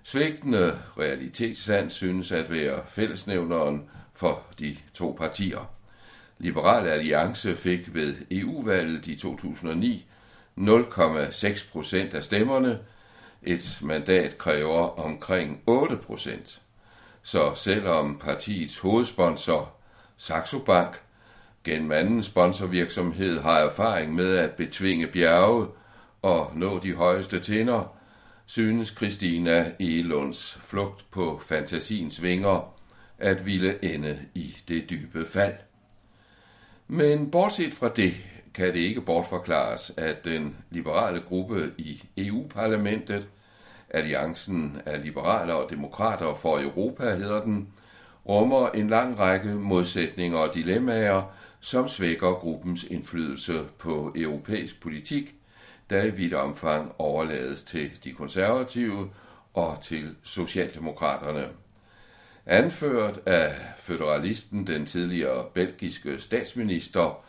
Svigtende 0.04 0.80
realitetssand 1.00 1.90
synes 1.90 2.32
at 2.32 2.52
være 2.52 2.82
fællesnævneren 2.88 3.90
for 4.14 4.44
de 4.60 4.78
to 4.94 5.16
partier. 5.20 5.72
Liberal 6.38 6.88
Alliance 6.88 7.56
fik 7.56 7.94
ved 7.94 8.16
EU-valget 8.32 9.08
i 9.08 9.16
2009 9.16 10.06
0,6 10.58 11.72
procent 11.72 12.14
af 12.14 12.24
stemmerne. 12.24 12.80
Et 13.44 13.80
mandat 13.82 14.38
kræver 14.38 15.00
omkring 15.00 15.62
8 15.68 15.98
procent. 15.98 16.62
Så 17.22 17.56
selvom 17.56 18.18
partiets 18.18 18.80
hovedsponsor, 18.80 19.74
Saxo 20.18 20.60
Bank, 20.60 21.02
gennem 21.63 21.91
anden 21.91 22.22
sponsorvirksomhed 22.22 23.39
har 23.39 23.60
erfaring 23.60 24.15
med 24.15 24.38
at 24.38 24.52
betvinge 24.52 25.08
bjerge 25.08 25.67
og 26.22 26.52
nå 26.56 26.80
de 26.80 26.93
højeste 26.93 27.39
tinder, 27.39 27.95
synes 28.45 28.88
Christina 28.88 29.72
Elunds 29.80 30.60
flugt 30.63 31.06
på 31.12 31.41
fantasiens 31.45 32.22
vinger 32.24 32.74
at 33.19 33.45
ville 33.45 33.86
ende 33.86 34.19
i 34.36 34.58
det 34.67 34.89
dybe 34.89 35.26
fald. 35.26 35.54
Men 36.88 37.32
bortset 37.32 37.74
fra 37.74 37.89
det, 37.95 38.13
kan 38.54 38.74
det 38.74 38.80
ikke 38.80 39.02
bortforklares, 39.02 39.91
at 39.98 40.26
den 40.26 40.58
liberale 40.69 41.22
gruppe 41.22 41.72
i 41.78 42.04
EU-parlamentet, 42.17 43.28
Alliancen 43.89 44.82
af 44.86 45.04
Liberale 45.04 45.54
og 45.54 45.69
Demokrater 45.69 46.36
for 46.36 46.60
Europa 46.60 47.15
hedder 47.15 47.41
den, 47.43 47.67
rummer 48.28 48.69
en 48.69 48.89
lang 48.89 49.19
række 49.19 49.50
modsætninger 49.50 50.38
og 50.38 50.54
dilemmaer, 50.54 51.22
som 51.60 51.88
svækker 51.88 52.32
gruppens 52.32 52.84
indflydelse 52.84 53.65
på 53.78 54.13
europæisk 54.15 54.82
politik, 54.82 55.36
der 55.89 56.04
i 56.04 56.10
vidt 56.10 56.34
omfang 56.34 56.91
overlades 56.98 57.63
til 57.63 57.91
de 58.04 58.13
konservative 58.13 59.10
og 59.54 59.78
til 59.82 60.15
Socialdemokraterne. 60.24 61.48
Anført 62.45 63.19
af 63.26 63.56
federalisten 63.78 64.67
den 64.67 64.86
tidligere 64.86 65.45
belgiske 65.54 66.19
statsminister 66.19 67.24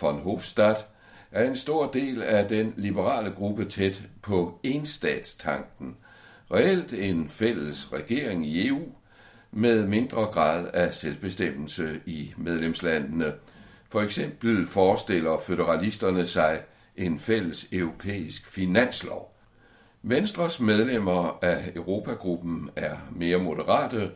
von 0.00 0.22
Hofstadt, 0.22 0.86
er 1.32 1.44
en 1.44 1.56
stor 1.56 1.90
del 1.90 2.22
af 2.22 2.48
den 2.48 2.74
liberale 2.76 3.30
gruppe 3.30 3.64
tæt 3.64 4.02
på 4.22 4.60
enstatstanken. 4.62 5.96
Reelt 6.50 6.92
en 6.92 7.30
fælles 7.30 7.92
regering 7.92 8.46
i 8.46 8.68
EU 8.68 8.82
med 9.50 9.86
mindre 9.86 10.24
grad 10.24 10.66
af 10.74 10.94
selvbestemmelse 10.94 12.00
i 12.06 12.34
medlemslandene. 12.36 13.32
For 13.92 14.00
eksempel 14.00 14.66
forestiller 14.66 15.38
føderalisterne 15.38 16.26
sig 16.26 16.62
en 16.96 17.18
fælles 17.18 17.66
europæisk 17.72 18.50
finanslov. 18.50 19.36
Venstres 20.02 20.60
medlemmer 20.60 21.38
af 21.42 21.72
Europagruppen 21.76 22.70
er 22.76 22.96
mere 23.10 23.38
moderate, 23.38 24.10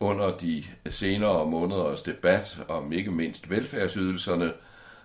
under 0.00 0.36
de 0.36 0.64
senere 0.90 1.46
måneders 1.46 2.02
debat 2.02 2.60
om 2.68 2.92
ikke 2.92 3.10
mindst 3.10 3.50
velfærdsydelserne, 3.50 4.52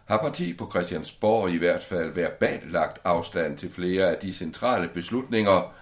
har 0.06 0.18
partiet 0.18 0.58
på 0.58 0.70
Christiansborg 0.70 1.50
i 1.50 1.58
hvert 1.58 1.84
fald 1.84 2.12
verbalt 2.12 2.72
lagt 2.72 3.02
afstand 3.04 3.58
til 3.58 3.72
flere 3.72 4.10
af 4.10 4.18
de 4.18 4.34
centrale 4.34 4.88
beslutninger, 4.88 5.74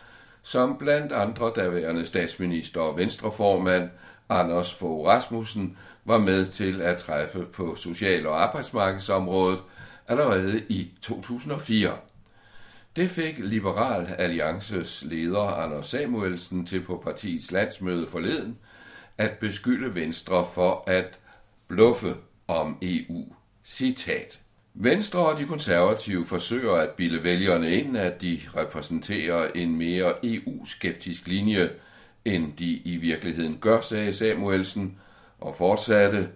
som 0.41 0.77
blandt 0.77 1.11
andre 1.11 1.51
daværende 1.55 2.05
statsminister 2.05 2.81
og 2.81 2.97
venstreformand 2.97 3.89
Anders 4.29 4.73
Fogh 4.73 5.07
Rasmussen 5.07 5.77
var 6.05 6.17
med 6.17 6.45
til 6.45 6.81
at 6.81 6.97
træffe 6.97 7.45
på 7.53 7.75
social- 7.75 8.27
og 8.27 8.43
arbejdsmarkedsområdet 8.43 9.59
allerede 10.07 10.63
i 10.69 10.91
2004. 11.01 11.91
Det 12.95 13.09
fik 13.09 13.35
Liberal 13.39 14.15
Alliances 14.17 15.03
leder 15.07 15.39
Anders 15.39 15.87
Samuelsen 15.87 16.65
til 16.65 16.81
på 16.81 17.01
partiets 17.05 17.51
landsmøde 17.51 18.07
forleden 18.07 18.57
at 19.17 19.31
beskylde 19.31 19.95
Venstre 19.95 20.47
for 20.53 20.83
at 20.87 21.19
bluffe 21.67 22.15
om 22.47 22.77
EU. 22.81 23.25
Citat. 23.63 24.39
Venstre 24.73 25.19
og 25.19 25.37
de 25.37 25.45
konservative 25.45 26.25
forsøger 26.25 26.73
at 26.73 26.89
bilde 26.89 27.23
vælgerne 27.23 27.71
ind, 27.71 27.97
at 27.97 28.21
de 28.21 28.39
repræsenterer 28.55 29.51
en 29.55 29.75
mere 29.75 30.13
EU-skeptisk 30.23 31.27
linje, 31.27 31.69
end 32.25 32.53
de 32.53 32.71
i 32.71 32.97
virkeligheden 32.97 33.57
gør, 33.61 33.81
sagde 33.81 34.13
Samuelsen, 34.13 34.97
og 35.39 35.55
fortsatte. 35.55 36.29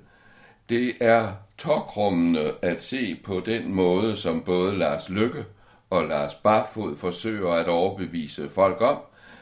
Det 0.69 0.93
er 0.99 1.31
tokrummende 1.57 2.53
at 2.61 2.83
se 2.83 3.19
på 3.23 3.41
den 3.45 3.73
måde, 3.73 4.15
som 4.15 4.41
både 4.41 4.77
Lars 4.77 5.09
Lykke 5.09 5.45
og 5.89 6.07
Lars 6.07 6.35
Barfod 6.35 6.97
forsøger 6.97 7.49
at 7.49 7.67
overbevise 7.67 8.49
folk 8.49 8.81
om, 8.81 8.97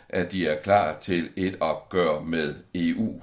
at 0.09 0.31
de 0.31 0.47
er 0.47 0.61
klar 0.61 0.97
til 0.99 1.29
et 1.35 1.57
opgør 1.59 2.19
med 2.19 2.55
EU. 2.75 3.21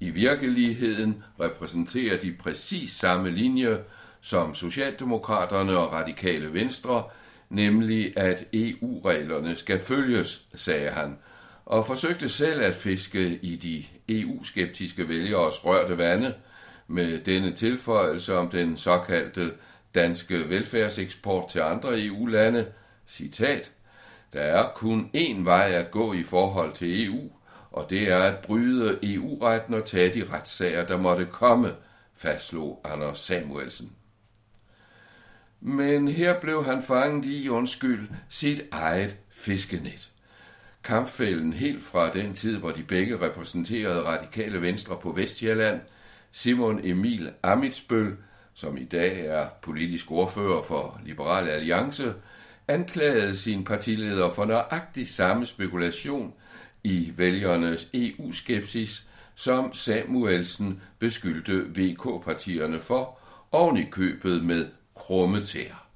I 0.00 0.10
virkeligheden 0.10 1.22
repræsenterer 1.40 2.18
de 2.18 2.34
præcis 2.40 2.92
samme 2.92 3.30
linje 3.30 3.78
som 4.20 4.54
Socialdemokraterne 4.54 5.78
og 5.78 5.92
Radikale 5.92 6.52
Venstre, 6.52 7.04
nemlig 7.50 8.18
at 8.18 8.44
EU-reglerne 8.52 9.56
skal 9.56 9.78
følges, 9.78 10.46
sagde 10.54 10.90
han, 10.90 11.18
og 11.66 11.86
forsøgte 11.86 12.28
selv 12.28 12.62
at 12.62 12.74
fiske 12.74 13.38
i 13.42 13.56
de 13.56 13.84
EU-skeptiske 14.08 15.08
vælgeres 15.08 15.64
rørte 15.64 15.98
vande 15.98 16.34
med 16.86 17.18
denne 17.18 17.52
tilføjelse 17.52 18.36
om 18.36 18.48
den 18.48 18.76
såkaldte 18.76 19.52
danske 19.94 20.48
velfærdseksport 20.48 21.50
til 21.50 21.60
andre 21.60 22.04
EU-lande. 22.04 22.72
Citat. 23.06 23.72
Der 24.32 24.40
er 24.40 24.68
kun 24.74 25.10
én 25.16 25.44
vej 25.44 25.70
at 25.72 25.90
gå 25.90 26.12
i 26.12 26.22
forhold 26.22 26.72
til 26.72 27.06
EU, 27.06 27.30
og 27.70 27.90
det 27.90 28.02
er 28.02 28.18
at 28.18 28.38
bryde 28.38 28.98
EU-retten 29.02 29.74
og 29.74 29.84
tage 29.84 30.12
de 30.12 30.24
retssager, 30.32 30.86
der 30.86 30.96
måtte 30.96 31.26
komme, 31.26 31.74
fastslog 32.14 32.80
Anders 32.84 33.18
Samuelsen. 33.18 33.92
Men 35.60 36.08
her 36.08 36.40
blev 36.40 36.64
han 36.64 36.82
fanget 36.82 37.26
i, 37.26 37.48
undskyld, 37.48 38.08
sit 38.28 38.62
eget 38.72 39.16
fiskenet. 39.30 40.12
Kampfælden 40.86 41.52
helt 41.52 41.84
fra 41.84 42.12
den 42.12 42.34
tid, 42.34 42.58
hvor 42.58 42.70
de 42.70 42.82
begge 42.82 43.20
repræsenterede 43.20 44.02
radikale 44.02 44.62
venstre 44.62 44.96
på 45.02 45.12
Vestjylland, 45.12 45.80
Simon 46.32 46.80
Emil 46.84 47.30
Amitsbøl, 47.42 48.16
som 48.54 48.76
i 48.76 48.84
dag 48.84 49.26
er 49.26 49.46
politisk 49.62 50.10
ordfører 50.10 50.62
for 50.62 51.00
Liberale 51.04 51.50
Alliance, 51.50 52.14
anklagede 52.68 53.36
sin 53.36 53.64
partileder 53.64 54.30
for 54.30 54.44
nøjagtig 54.44 55.08
samme 55.08 55.46
spekulation 55.46 56.34
i 56.84 57.12
vælgernes 57.16 57.88
EU-skepsis, 57.94 59.06
som 59.34 59.72
Samuelsen 59.72 60.82
beskyldte 60.98 61.64
VK-partierne 61.74 62.80
for, 62.80 63.18
oven 63.52 63.76
i 63.76 63.84
købet 63.90 64.44
med 64.44 64.66
krummetær. 64.94 65.86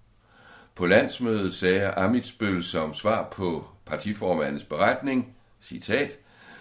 På 0.74 0.86
landsmødet 0.86 1.54
sagde 1.54 1.90
Amitsbøl 1.90 2.62
som 2.62 2.94
svar 2.94 3.28
på 3.32 3.66
partiformandens 3.90 4.64
beretning, 4.64 5.36
citat, 5.60 6.18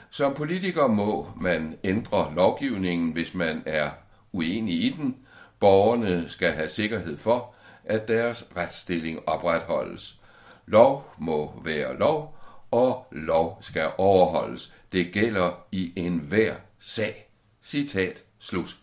som 0.09 0.33
politiker 0.33 0.87
må 0.87 1.27
man 1.41 1.77
ændre 1.83 2.33
lovgivningen, 2.35 3.11
hvis 3.11 3.33
man 3.33 3.63
er 3.65 3.89
uenig 4.31 4.83
i 4.83 4.89
den. 4.97 5.17
Borgerne 5.59 6.29
skal 6.29 6.51
have 6.51 6.69
sikkerhed 6.69 7.17
for, 7.17 7.53
at 7.85 8.07
deres 8.07 8.47
retsstilling 8.57 9.29
opretholdes. 9.29 10.19
Lov 10.65 11.13
må 11.17 11.61
være 11.63 11.97
lov, 11.97 12.37
og 12.71 13.07
lov 13.11 13.57
skal 13.61 13.91
overholdes. 13.97 14.73
Det 14.91 15.11
gælder 15.13 15.65
i 15.71 15.93
enhver 15.95 16.55
sag. 16.79 17.29
Citat 17.63 18.23
slut. 18.39 18.77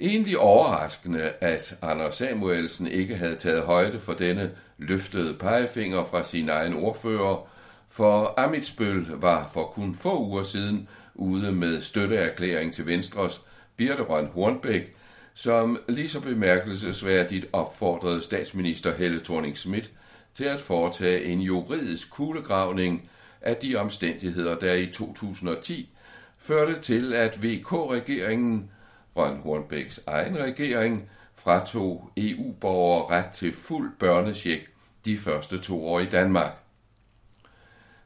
Egentlig 0.00 0.38
overraskende, 0.38 1.32
at 1.40 1.78
Anders 1.82 2.14
Samuelsen 2.14 2.86
ikke 2.86 3.16
havde 3.16 3.36
taget 3.36 3.62
højde 3.62 4.00
for 4.00 4.12
denne 4.12 4.56
løftede 4.80 5.34
pegefinger 5.34 6.04
fra 6.04 6.22
sin 6.22 6.48
egen 6.48 6.74
ordfører, 6.74 7.48
for 7.88 8.34
Amitsbøl 8.36 9.06
var 9.06 9.50
for 9.54 9.64
kun 9.64 9.94
få 9.94 10.24
uger 10.24 10.42
siden 10.42 10.88
ude 11.14 11.52
med 11.52 11.80
støtteerklæring 11.80 12.74
til 12.74 12.86
Venstres 12.86 13.40
Birte 13.76 14.02
Røn 14.02 14.26
Hornbæk, 14.26 14.94
som 15.34 15.78
lige 15.88 16.08
så 16.08 16.20
bemærkelsesværdigt 16.20 17.46
opfordrede 17.52 18.22
statsminister 18.22 18.94
Helle 18.94 19.20
thorning 19.20 19.56
Schmidt 19.56 19.90
til 20.34 20.44
at 20.44 20.60
foretage 20.60 21.24
en 21.24 21.40
juridisk 21.40 22.10
kuglegravning 22.10 23.10
af 23.40 23.56
de 23.56 23.76
omstændigheder, 23.76 24.58
der 24.58 24.74
i 24.74 24.86
2010 24.86 25.90
førte 26.38 26.80
til, 26.80 27.12
at 27.12 27.42
VK-regeringen, 27.42 28.70
Røn 29.16 29.36
Hornbæks 29.36 30.00
egen 30.06 30.38
regering, 30.38 31.10
fratog 31.44 32.10
EU-borgere 32.16 33.18
ret 33.18 33.30
til 33.30 33.52
fuld 33.52 33.90
børnecheck 33.98 34.70
de 35.04 35.18
første 35.18 35.58
to 35.58 35.86
år 35.86 36.00
i 36.00 36.06
Danmark. 36.06 36.52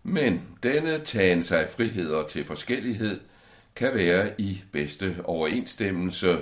Men 0.02 0.58
denne 0.62 0.98
tagen 0.98 1.42
sig 1.42 1.68
friheder 1.76 2.26
til 2.26 2.44
forskellighed 2.44 3.20
kan 3.76 3.94
være 3.94 4.40
i 4.40 4.62
bedste 4.72 5.16
overensstemmelse 5.24 6.38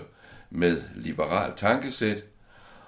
med 0.50 0.82
liberal 0.96 1.52
tankesæt, 1.56 2.24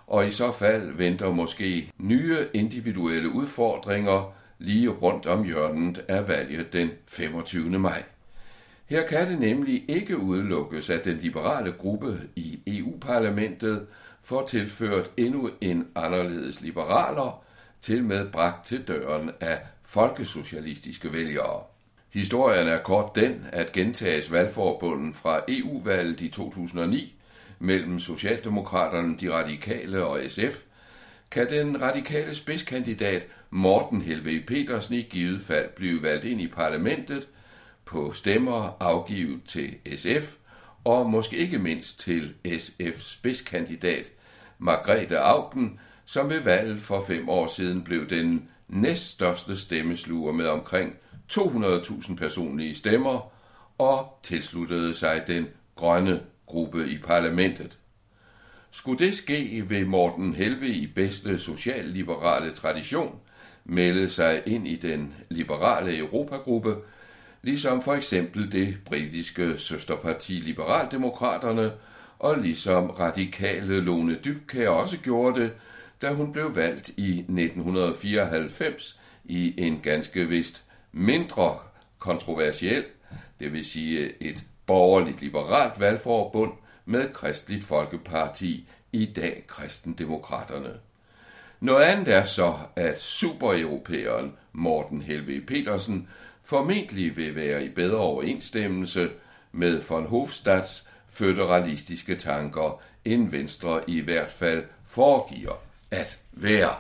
og 0.07 0.27
i 0.27 0.31
så 0.31 0.53
fald 0.53 0.93
venter 0.93 1.31
måske 1.31 1.93
nye 1.99 2.39
individuelle 2.55 3.29
udfordringer 3.33 4.35
lige 4.59 4.89
rundt 4.89 5.27
om 5.27 5.45
hjørnet 5.45 6.05
af 6.09 6.29
valget 6.29 6.73
den 6.73 6.91
25. 7.07 7.79
maj. 7.79 8.03
Her 8.87 9.07
kan 9.07 9.31
det 9.31 9.39
nemlig 9.41 9.85
ikke 9.89 10.19
udelukkes, 10.19 10.91
at 10.91 11.05
den 11.05 11.17
liberale 11.17 11.73
gruppe 11.73 12.21
i 12.37 12.61
EU-parlamentet 12.67 13.87
får 14.23 14.47
tilført 14.47 15.11
endnu 15.17 15.51
en 15.61 15.87
anderledes 15.95 16.61
liberaler, 16.61 17.45
til 17.81 18.05
med 18.05 18.31
bragt 18.33 18.67
til 18.67 18.89
døren 18.89 19.31
af 19.41 19.61
folkesocialistiske 19.83 21.13
vælgere. 21.13 21.63
Historien 22.11 22.69
er 22.69 22.83
kort 22.83 23.15
den, 23.15 23.47
at 23.53 23.73
gentages 23.73 24.33
valgforbunden 24.33 25.15
fra 25.15 25.41
EU-valget 25.49 26.21
i 26.21 26.29
2009 26.29 27.15
mellem 27.59 27.99
Socialdemokraterne, 27.99 29.17
de 29.17 29.33
radikale 29.33 30.05
og 30.05 30.21
SF, 30.29 30.63
kan 31.31 31.51
den 31.51 31.83
radikale 31.83 32.35
spidskandidat 32.35 33.27
Morten 33.51 34.03
Helve 34.03 34.41
Petersen 34.47 34.95
i 34.95 35.03
givet 35.03 35.41
fald 35.43 35.69
blive 35.77 36.03
valgt 36.03 36.25
ind 36.25 36.41
i 36.41 36.49
parlamentet 36.49 37.29
på 37.95 38.13
stemmer 38.13 38.77
afgivet 38.81 39.41
til 39.45 39.75
SF, 39.97 40.35
og 40.85 41.11
måske 41.11 41.37
ikke 41.37 41.59
mindst 41.59 42.01
til 42.01 42.35
SF's 42.47 43.15
spidskandidat 43.15 44.07
Margrethe 44.59 45.19
Augen, 45.19 45.81
som 46.05 46.31
ved 46.31 46.41
valget 46.41 46.81
for 46.81 47.05
fem 47.09 47.29
år 47.29 47.47
siden 47.47 47.83
blev 47.83 48.09
den 48.09 48.49
næststørste 48.69 49.57
stemmesluger 49.57 50.33
med 50.33 50.47
omkring 50.47 50.97
200.000 51.33 52.17
personlige 52.17 52.75
stemmer 52.75 53.33
og 53.79 54.19
tilsluttede 54.23 54.95
sig 54.95 55.25
den 55.27 55.49
grønne 55.75 56.21
gruppe 56.47 56.89
i 56.89 56.99
parlamentet. 56.99 57.79
Skulle 58.71 59.07
det 59.07 59.17
ske, 59.17 59.65
vil 59.69 59.87
Morten 59.87 60.35
Helve 60.35 60.69
i 60.69 60.87
bedste 60.87 61.39
socialliberale 61.39 62.53
tradition 62.53 63.19
melde 63.65 64.11
sig 64.11 64.43
ind 64.47 64.69
i 64.69 64.77
den 64.77 65.15
liberale 65.31 65.99
Europagruppe, 65.99 66.77
ligesom 67.45 67.83
for 67.83 67.95
eksempel 67.95 68.53
det 68.53 68.77
britiske 68.85 69.59
søsterparti 69.59 70.33
Liberaldemokraterne, 70.33 71.73
og 72.19 72.39
ligesom 72.39 72.91
radikale 72.91 73.81
Lone 73.81 74.15
Dybkær 74.25 74.69
også 74.69 74.99
gjorde 74.99 75.41
det, 75.41 75.53
da 76.03 76.13
hun 76.13 76.33
blev 76.33 76.57
valgt 76.57 76.89
i 76.89 77.19
1994 77.19 79.01
i 79.25 79.55
en 79.59 79.81
ganske 79.83 80.29
vist 80.29 80.65
mindre 80.93 81.59
kontroversiel, 81.99 82.85
det 83.41 83.53
vil 83.53 83.65
sige 83.65 84.23
et 84.23 84.45
borgerligt 84.67 85.23
liberalt 85.23 85.81
valgforbund 85.81 86.53
med 86.85 87.13
Kristeligt 87.13 87.65
Folkeparti, 87.65 88.69
i 88.93 89.13
dag 89.17 89.45
Kristendemokraterne. 89.47 90.73
Noget 91.61 91.85
andet 91.85 92.15
er 92.15 92.25
så, 92.25 92.55
at 92.77 93.01
supereuropæeren 93.01 94.33
Morten 94.53 95.03
Helve 95.03 95.41
Petersen 95.41 96.09
formentlig 96.45 97.17
vil 97.17 97.35
være 97.35 97.65
i 97.65 97.69
bedre 97.69 97.99
overensstemmelse 97.99 99.11
med 99.53 99.81
von 99.81 100.07
Hofstads 100.07 100.89
føderalistiske 101.09 102.17
tanker, 102.17 102.83
end 103.05 103.31
Venstre 103.31 103.91
i 103.91 104.01
hvert 104.01 104.31
fald 104.31 104.65
foregiver 104.87 105.53
at 105.91 106.19
være. 106.33 106.75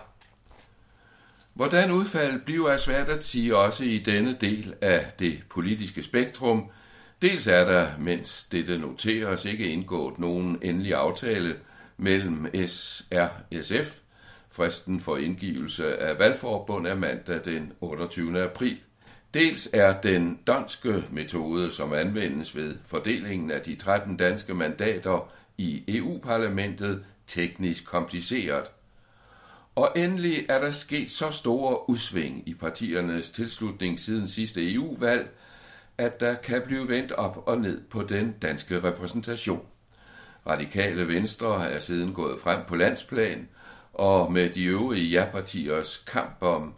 Hvordan 1.55 1.91
udfaldet 1.91 2.45
bliver 2.45 2.71
er 2.71 2.77
svært 2.77 3.09
at 3.09 3.25
sige 3.25 3.57
også 3.57 3.85
i 3.85 3.99
denne 3.99 4.37
del 4.41 4.75
af 4.81 5.07
det 5.19 5.43
politiske 5.51 6.03
spektrum. 6.03 6.71
Dels 7.23 7.47
er 7.47 7.65
der, 7.65 7.89
mens 7.99 8.45
dette 8.53 8.79
noteres, 8.79 9.45
ikke 9.45 9.69
indgået 9.69 10.19
nogen 10.19 10.59
endelig 10.63 10.95
aftale 10.95 11.57
mellem 11.97 12.67
SRSF. 12.67 13.99
Fristen 14.51 15.01
for 15.01 15.17
indgivelse 15.17 15.99
af 15.99 16.19
valgforbund 16.19 16.87
er 16.87 16.95
mandag 16.95 17.45
den 17.45 17.73
28. 17.81 18.43
april. 18.43 18.79
Dels 19.35 19.69
er 19.73 20.01
den 20.01 20.41
danske 20.47 21.05
metode, 21.11 21.73
som 21.73 21.93
anvendes 21.93 22.57
ved 22.57 22.75
fordelingen 22.85 23.51
af 23.51 23.61
de 23.63 23.77
13 23.77 24.17
danske 24.17 24.55
mandater 24.55 25.29
i 25.59 25.83
EU-parlamentet, 25.89 27.05
teknisk 27.27 27.87
kompliceret. 27.87 28.65
Og 29.75 29.93
endelig 29.97 30.47
er 30.49 30.61
der 30.61 30.71
sket 30.71 31.11
så 31.11 31.31
store 31.31 31.91
udsving 31.91 32.49
i 32.49 32.55
partiernes 32.55 33.31
tilslutning 33.31 34.01
siden 34.01 34.29
sidste 34.29 34.75
EU-valg, 34.75 35.31
at 35.99 36.21
der 36.21 36.35
kan 36.35 36.63
blive 36.67 36.89
vendt 36.89 37.13
op 37.13 37.43
og 37.47 37.61
ned 37.61 37.81
på 37.91 38.03
den 38.03 38.35
danske 38.43 38.83
repræsentation. 38.83 39.67
Radikale 40.47 41.09
Venstre 41.09 41.71
er 41.71 41.81
siden 41.81 42.13
gået 42.13 42.41
frem 42.41 42.61
på 42.69 42.77
landsplan, 42.77 43.49
og 43.93 44.33
med 44.33 44.51
de 44.51 44.65
øvrige 44.65 45.09
ja-partiers 45.09 46.05
kamp 46.07 46.37
om 46.41 46.75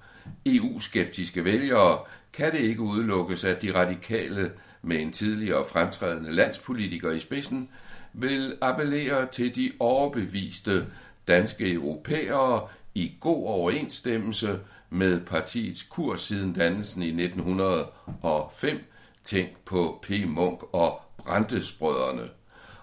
EU-skeptiske 0.46 1.44
vælgere, 1.44 1.98
kan 2.36 2.52
det 2.52 2.60
ikke 2.60 2.80
udelukkes, 2.80 3.44
at 3.44 3.62
de 3.62 3.74
radikale 3.74 4.52
med 4.82 5.00
en 5.00 5.12
tidligere 5.12 5.64
fremtrædende 5.68 6.32
landspolitiker 6.32 7.10
i 7.10 7.18
spidsen 7.18 7.70
vil 8.12 8.56
appellere 8.60 9.26
til 9.26 9.56
de 9.56 9.72
overbeviste 9.78 10.86
danske 11.28 11.72
europæere 11.72 12.68
i 12.94 13.12
god 13.20 13.46
overensstemmelse 13.46 14.60
med 14.90 15.20
partiets 15.20 15.82
kurs 15.82 16.20
siden 16.20 16.52
dannelsen 16.52 17.02
i 17.02 17.24
1905, 17.24 18.84
tænk 19.24 19.56
på 19.64 19.98
P. 20.02 20.10
Munk 20.26 20.62
og 20.72 21.00
Brandesbrødrene. 21.16 22.28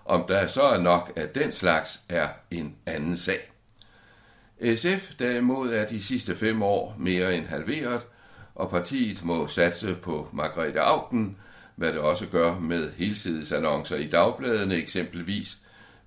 Om 0.05 0.25
der 0.27 0.47
så 0.47 0.61
er 0.61 0.81
nok 0.81 1.11
af 1.15 1.29
den 1.29 1.51
slags, 1.51 1.99
er 2.09 2.27
en 2.51 2.75
anden 2.85 3.17
sag. 3.17 3.51
SF 4.75 5.15
derimod 5.19 5.73
er 5.73 5.85
de 5.85 6.03
sidste 6.03 6.35
fem 6.35 6.63
år 6.63 6.95
mere 6.99 7.35
end 7.35 7.45
halveret, 7.45 8.05
og 8.55 8.69
partiet 8.69 9.23
må 9.23 9.47
satse 9.47 9.95
på 9.95 10.27
Margrethe 10.33 10.79
Augen, 10.79 11.37
hvad 11.75 11.93
det 11.93 11.99
også 11.99 12.27
gør 12.27 12.59
med 12.59 12.91
helsidesannoncer 12.91 13.95
i 13.95 14.07
dagbladene, 14.07 14.75
eksempelvis 14.75 15.57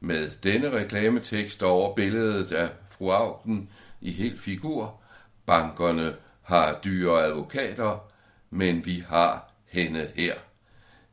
med 0.00 0.30
denne 0.42 0.70
reklametekst 0.70 1.62
over 1.62 1.94
billedet 1.94 2.52
af 2.52 2.68
fru 2.88 3.10
Augen 3.10 3.70
i 4.00 4.12
hel 4.12 4.38
figur. 4.38 5.00
Bankerne 5.46 6.14
har 6.42 6.80
dyre 6.84 7.24
advokater, 7.24 8.12
men 8.50 8.84
vi 8.84 9.04
har 9.08 9.52
hende 9.66 10.10
her. 10.14 10.34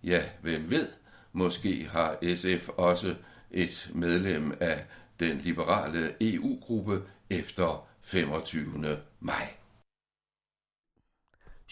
Ja, 0.04 0.24
hvem 0.42 0.70
ved, 0.70 0.88
måske 1.34 1.90
har 1.92 2.36
SF 2.36 2.70
også 2.70 3.16
et 3.52 3.90
medlem 3.94 4.58
af 4.60 4.86
den 5.20 5.38
liberale 5.38 6.14
EU-gruppe 6.22 7.02
efter 7.30 7.88
25. 8.02 8.98
maj. 9.20 9.63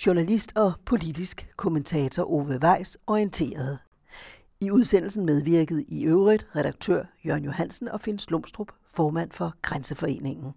Journalist 0.06 0.58
og 0.58 0.74
politisk 0.86 1.48
kommentator 1.56 2.32
Ove 2.32 2.60
Weiss 2.64 2.98
orienterede. 3.08 3.78
I 4.62 4.72
udsendelsen 4.72 5.26
medvirkede 5.26 5.84
i 5.84 6.06
øvrigt 6.06 6.48
redaktør 6.56 7.04
Jørgen 7.26 7.44
Johansen 7.44 7.88
og 7.88 8.02
Finn 8.02 8.20
Slumstrup, 8.20 8.68
formand 8.96 9.32
for 9.32 9.54
Grænseforeningen. 9.62 10.54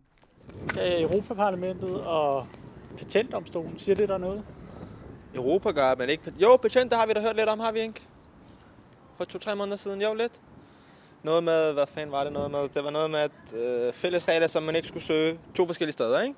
Europaparlamentet 0.77 2.01
og 2.01 2.47
patentdomstolen, 2.99 3.79
siger 3.79 3.95
det 3.95 4.09
der 4.09 4.19
noget? 4.19 4.45
Europa 5.35 5.71
gør, 5.71 5.95
men 5.95 6.09
ikke... 6.09 6.33
Jo, 6.39 6.57
patent, 6.57 6.91
der 6.91 6.97
har 6.97 7.07
vi 7.07 7.13
da 7.13 7.21
hørt 7.21 7.37
lidt 7.37 7.49
om, 7.49 7.61
har 7.61 7.73
vi 7.73 7.81
ikke? 7.81 8.03
For 9.17 9.25
to-tre 9.25 9.57
måneder 9.57 9.77
siden, 9.77 10.03
jo 10.03 10.15
lidt. 10.15 10.33
Noget 11.23 11.45
med, 11.45 11.73
hvad 11.73 11.87
fanden 11.87 12.13
var 12.13 12.25
det 12.25 12.33
noget 12.33 12.51
med? 12.51 12.69
Det 12.75 12.85
var 12.85 12.91
noget 12.91 13.11
med, 13.11 13.19
at 13.19 13.59
øh, 13.59 13.93
fælles 13.93 14.29
regler, 14.29 14.47
som 14.47 14.63
man 14.63 14.77
ikke 14.77 14.89
skulle 14.89 15.05
søge 15.05 15.39
to 15.55 15.67
forskellige 15.67 15.93
steder, 15.93 16.23
ikke? 16.23 16.35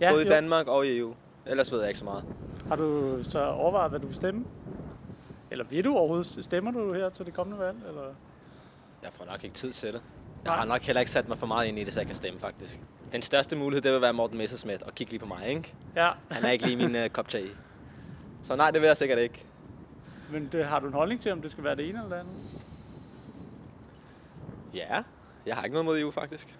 Ja, 0.00 0.10
Både 0.10 0.22
i 0.22 0.26
jo. 0.26 0.30
Danmark 0.30 0.66
og 0.66 0.86
i 0.86 0.98
EU. 0.98 1.14
Ellers 1.46 1.72
ved 1.72 1.78
jeg 1.80 1.88
ikke 1.88 1.98
så 1.98 2.04
meget. 2.04 2.24
Har 2.68 2.76
du 2.76 3.18
så 3.24 3.44
overvejet, 3.44 3.90
hvad 3.90 4.00
du 4.00 4.06
vil 4.06 4.16
stemme? 4.16 4.44
Eller 5.50 5.64
vil 5.64 5.84
du 5.84 5.96
overhovedet? 5.96 6.44
Stemmer 6.44 6.70
du 6.70 6.92
her 6.92 7.08
til 7.08 7.26
det 7.26 7.34
kommende 7.34 7.58
valg? 7.64 7.76
Eller? 7.88 8.02
Jeg 9.02 9.12
får 9.12 9.24
nok 9.24 9.44
ikke 9.44 9.54
tid 9.54 9.72
til 9.72 9.92
det. 9.92 10.02
Jeg 10.44 10.52
har 10.52 10.64
nok 10.64 10.80
heller 10.82 11.00
ikke 11.00 11.10
sat 11.12 11.28
mig 11.28 11.38
for 11.38 11.46
meget 11.46 11.66
ind 11.68 11.78
i 11.78 11.84
det, 11.84 11.92
så 11.92 12.00
jeg 12.00 12.06
kan 12.06 12.14
stemme 12.16 12.40
faktisk. 12.40 12.80
Den 13.12 13.22
største 13.22 13.56
mulighed, 13.56 13.82
det 13.82 13.92
vil 13.92 14.00
være 14.00 14.12
Morten 14.12 14.38
Messersmith 14.38 14.82
og 14.86 14.94
kigge 14.94 15.10
lige 15.12 15.20
på 15.20 15.26
mig, 15.26 15.46
ikke? 15.48 15.74
Ja, 15.96 16.10
Han 16.30 16.44
er 16.44 16.50
ikke 16.50 16.64
lige 16.66 16.76
min 16.76 16.96
uh, 16.96 17.06
kop 17.16 17.28
te. 17.28 17.42
Så 18.44 18.56
nej, 18.56 18.70
det 18.70 18.80
vil 18.80 18.86
jeg 18.86 18.96
sikkert 18.96 19.18
ikke. 19.18 19.44
men 20.32 20.48
det, 20.52 20.66
har 20.66 20.78
du 20.80 20.86
en 20.86 20.92
holdning 20.92 21.20
til, 21.20 21.32
om 21.32 21.42
det 21.42 21.50
skal 21.50 21.64
være 21.64 21.74
det 21.76 21.88
ene 21.88 21.98
eller 21.98 22.16
det 22.16 22.22
andet? 22.22 22.64
Ja, 24.74 25.02
jeg 25.46 25.56
har 25.56 25.64
ikke 25.64 25.74
noget 25.74 25.84
mod 25.84 25.98
EU 25.98 26.10
faktisk. 26.10 26.58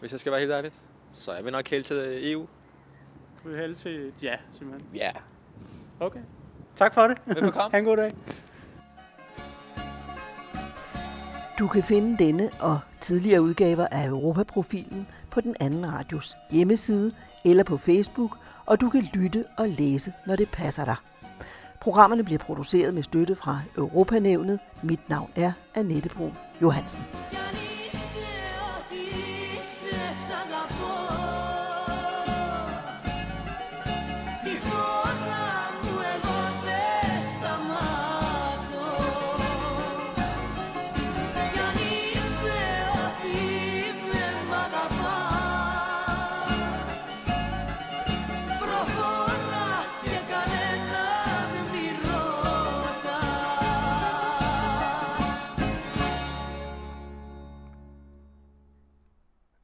Hvis 0.00 0.12
jeg 0.12 0.20
skal 0.20 0.32
være 0.32 0.40
helt 0.40 0.52
ærligt. 0.52 0.80
Så 1.12 1.32
jeg 1.32 1.44
vil 1.44 1.52
nok 1.52 1.68
hælde 1.68 1.86
til 1.86 2.32
EU. 2.32 2.46
Du 3.44 3.48
vil 3.48 3.58
hælde 3.58 3.74
til 3.74 4.00
et 4.00 4.14
ja, 4.22 4.36
simpelthen? 4.52 4.88
Ja. 4.94 5.10
Okay. 6.00 6.20
Tak 6.76 6.94
for 6.94 7.06
det. 7.06 7.18
Velbekomme. 7.26 7.70
ha' 7.72 7.78
en 7.78 7.84
god 7.84 7.96
dag. 7.96 8.14
Du 11.58 11.66
kan 11.66 11.82
finde 11.82 12.24
denne 12.24 12.50
og 12.60 12.80
tidligere 13.00 13.42
udgaver 13.42 13.86
af 13.90 14.06
Europaprofilen 14.06 15.06
på 15.30 15.40
den 15.40 15.56
anden 15.60 15.92
radios 15.92 16.36
hjemmeside 16.50 17.12
eller 17.44 17.64
på 17.64 17.76
Facebook, 17.76 18.38
og 18.66 18.80
du 18.80 18.90
kan 18.90 19.02
lytte 19.14 19.44
og 19.58 19.68
læse, 19.68 20.12
når 20.26 20.36
det 20.36 20.48
passer 20.52 20.84
dig. 20.84 20.96
Programmerne 21.80 22.24
bliver 22.24 22.38
produceret 22.38 22.94
med 22.94 23.02
støtte 23.02 23.34
fra 23.34 23.60
Europanævnet. 23.76 24.58
Mit 24.82 25.08
navn 25.08 25.30
er 25.36 25.52
Annette 25.74 26.08
Brun 26.08 26.32
Johansen. 26.62 27.02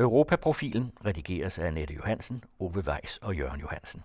Europaprofilen 0.01 0.93
redigeres 1.05 1.59
af 1.59 1.67
Annette 1.67 1.95
Johansen, 1.95 2.45
Ove 2.59 2.83
Weiss 2.87 3.19
og 3.19 3.37
Jørgen 3.37 3.61
Johansen. 3.61 4.03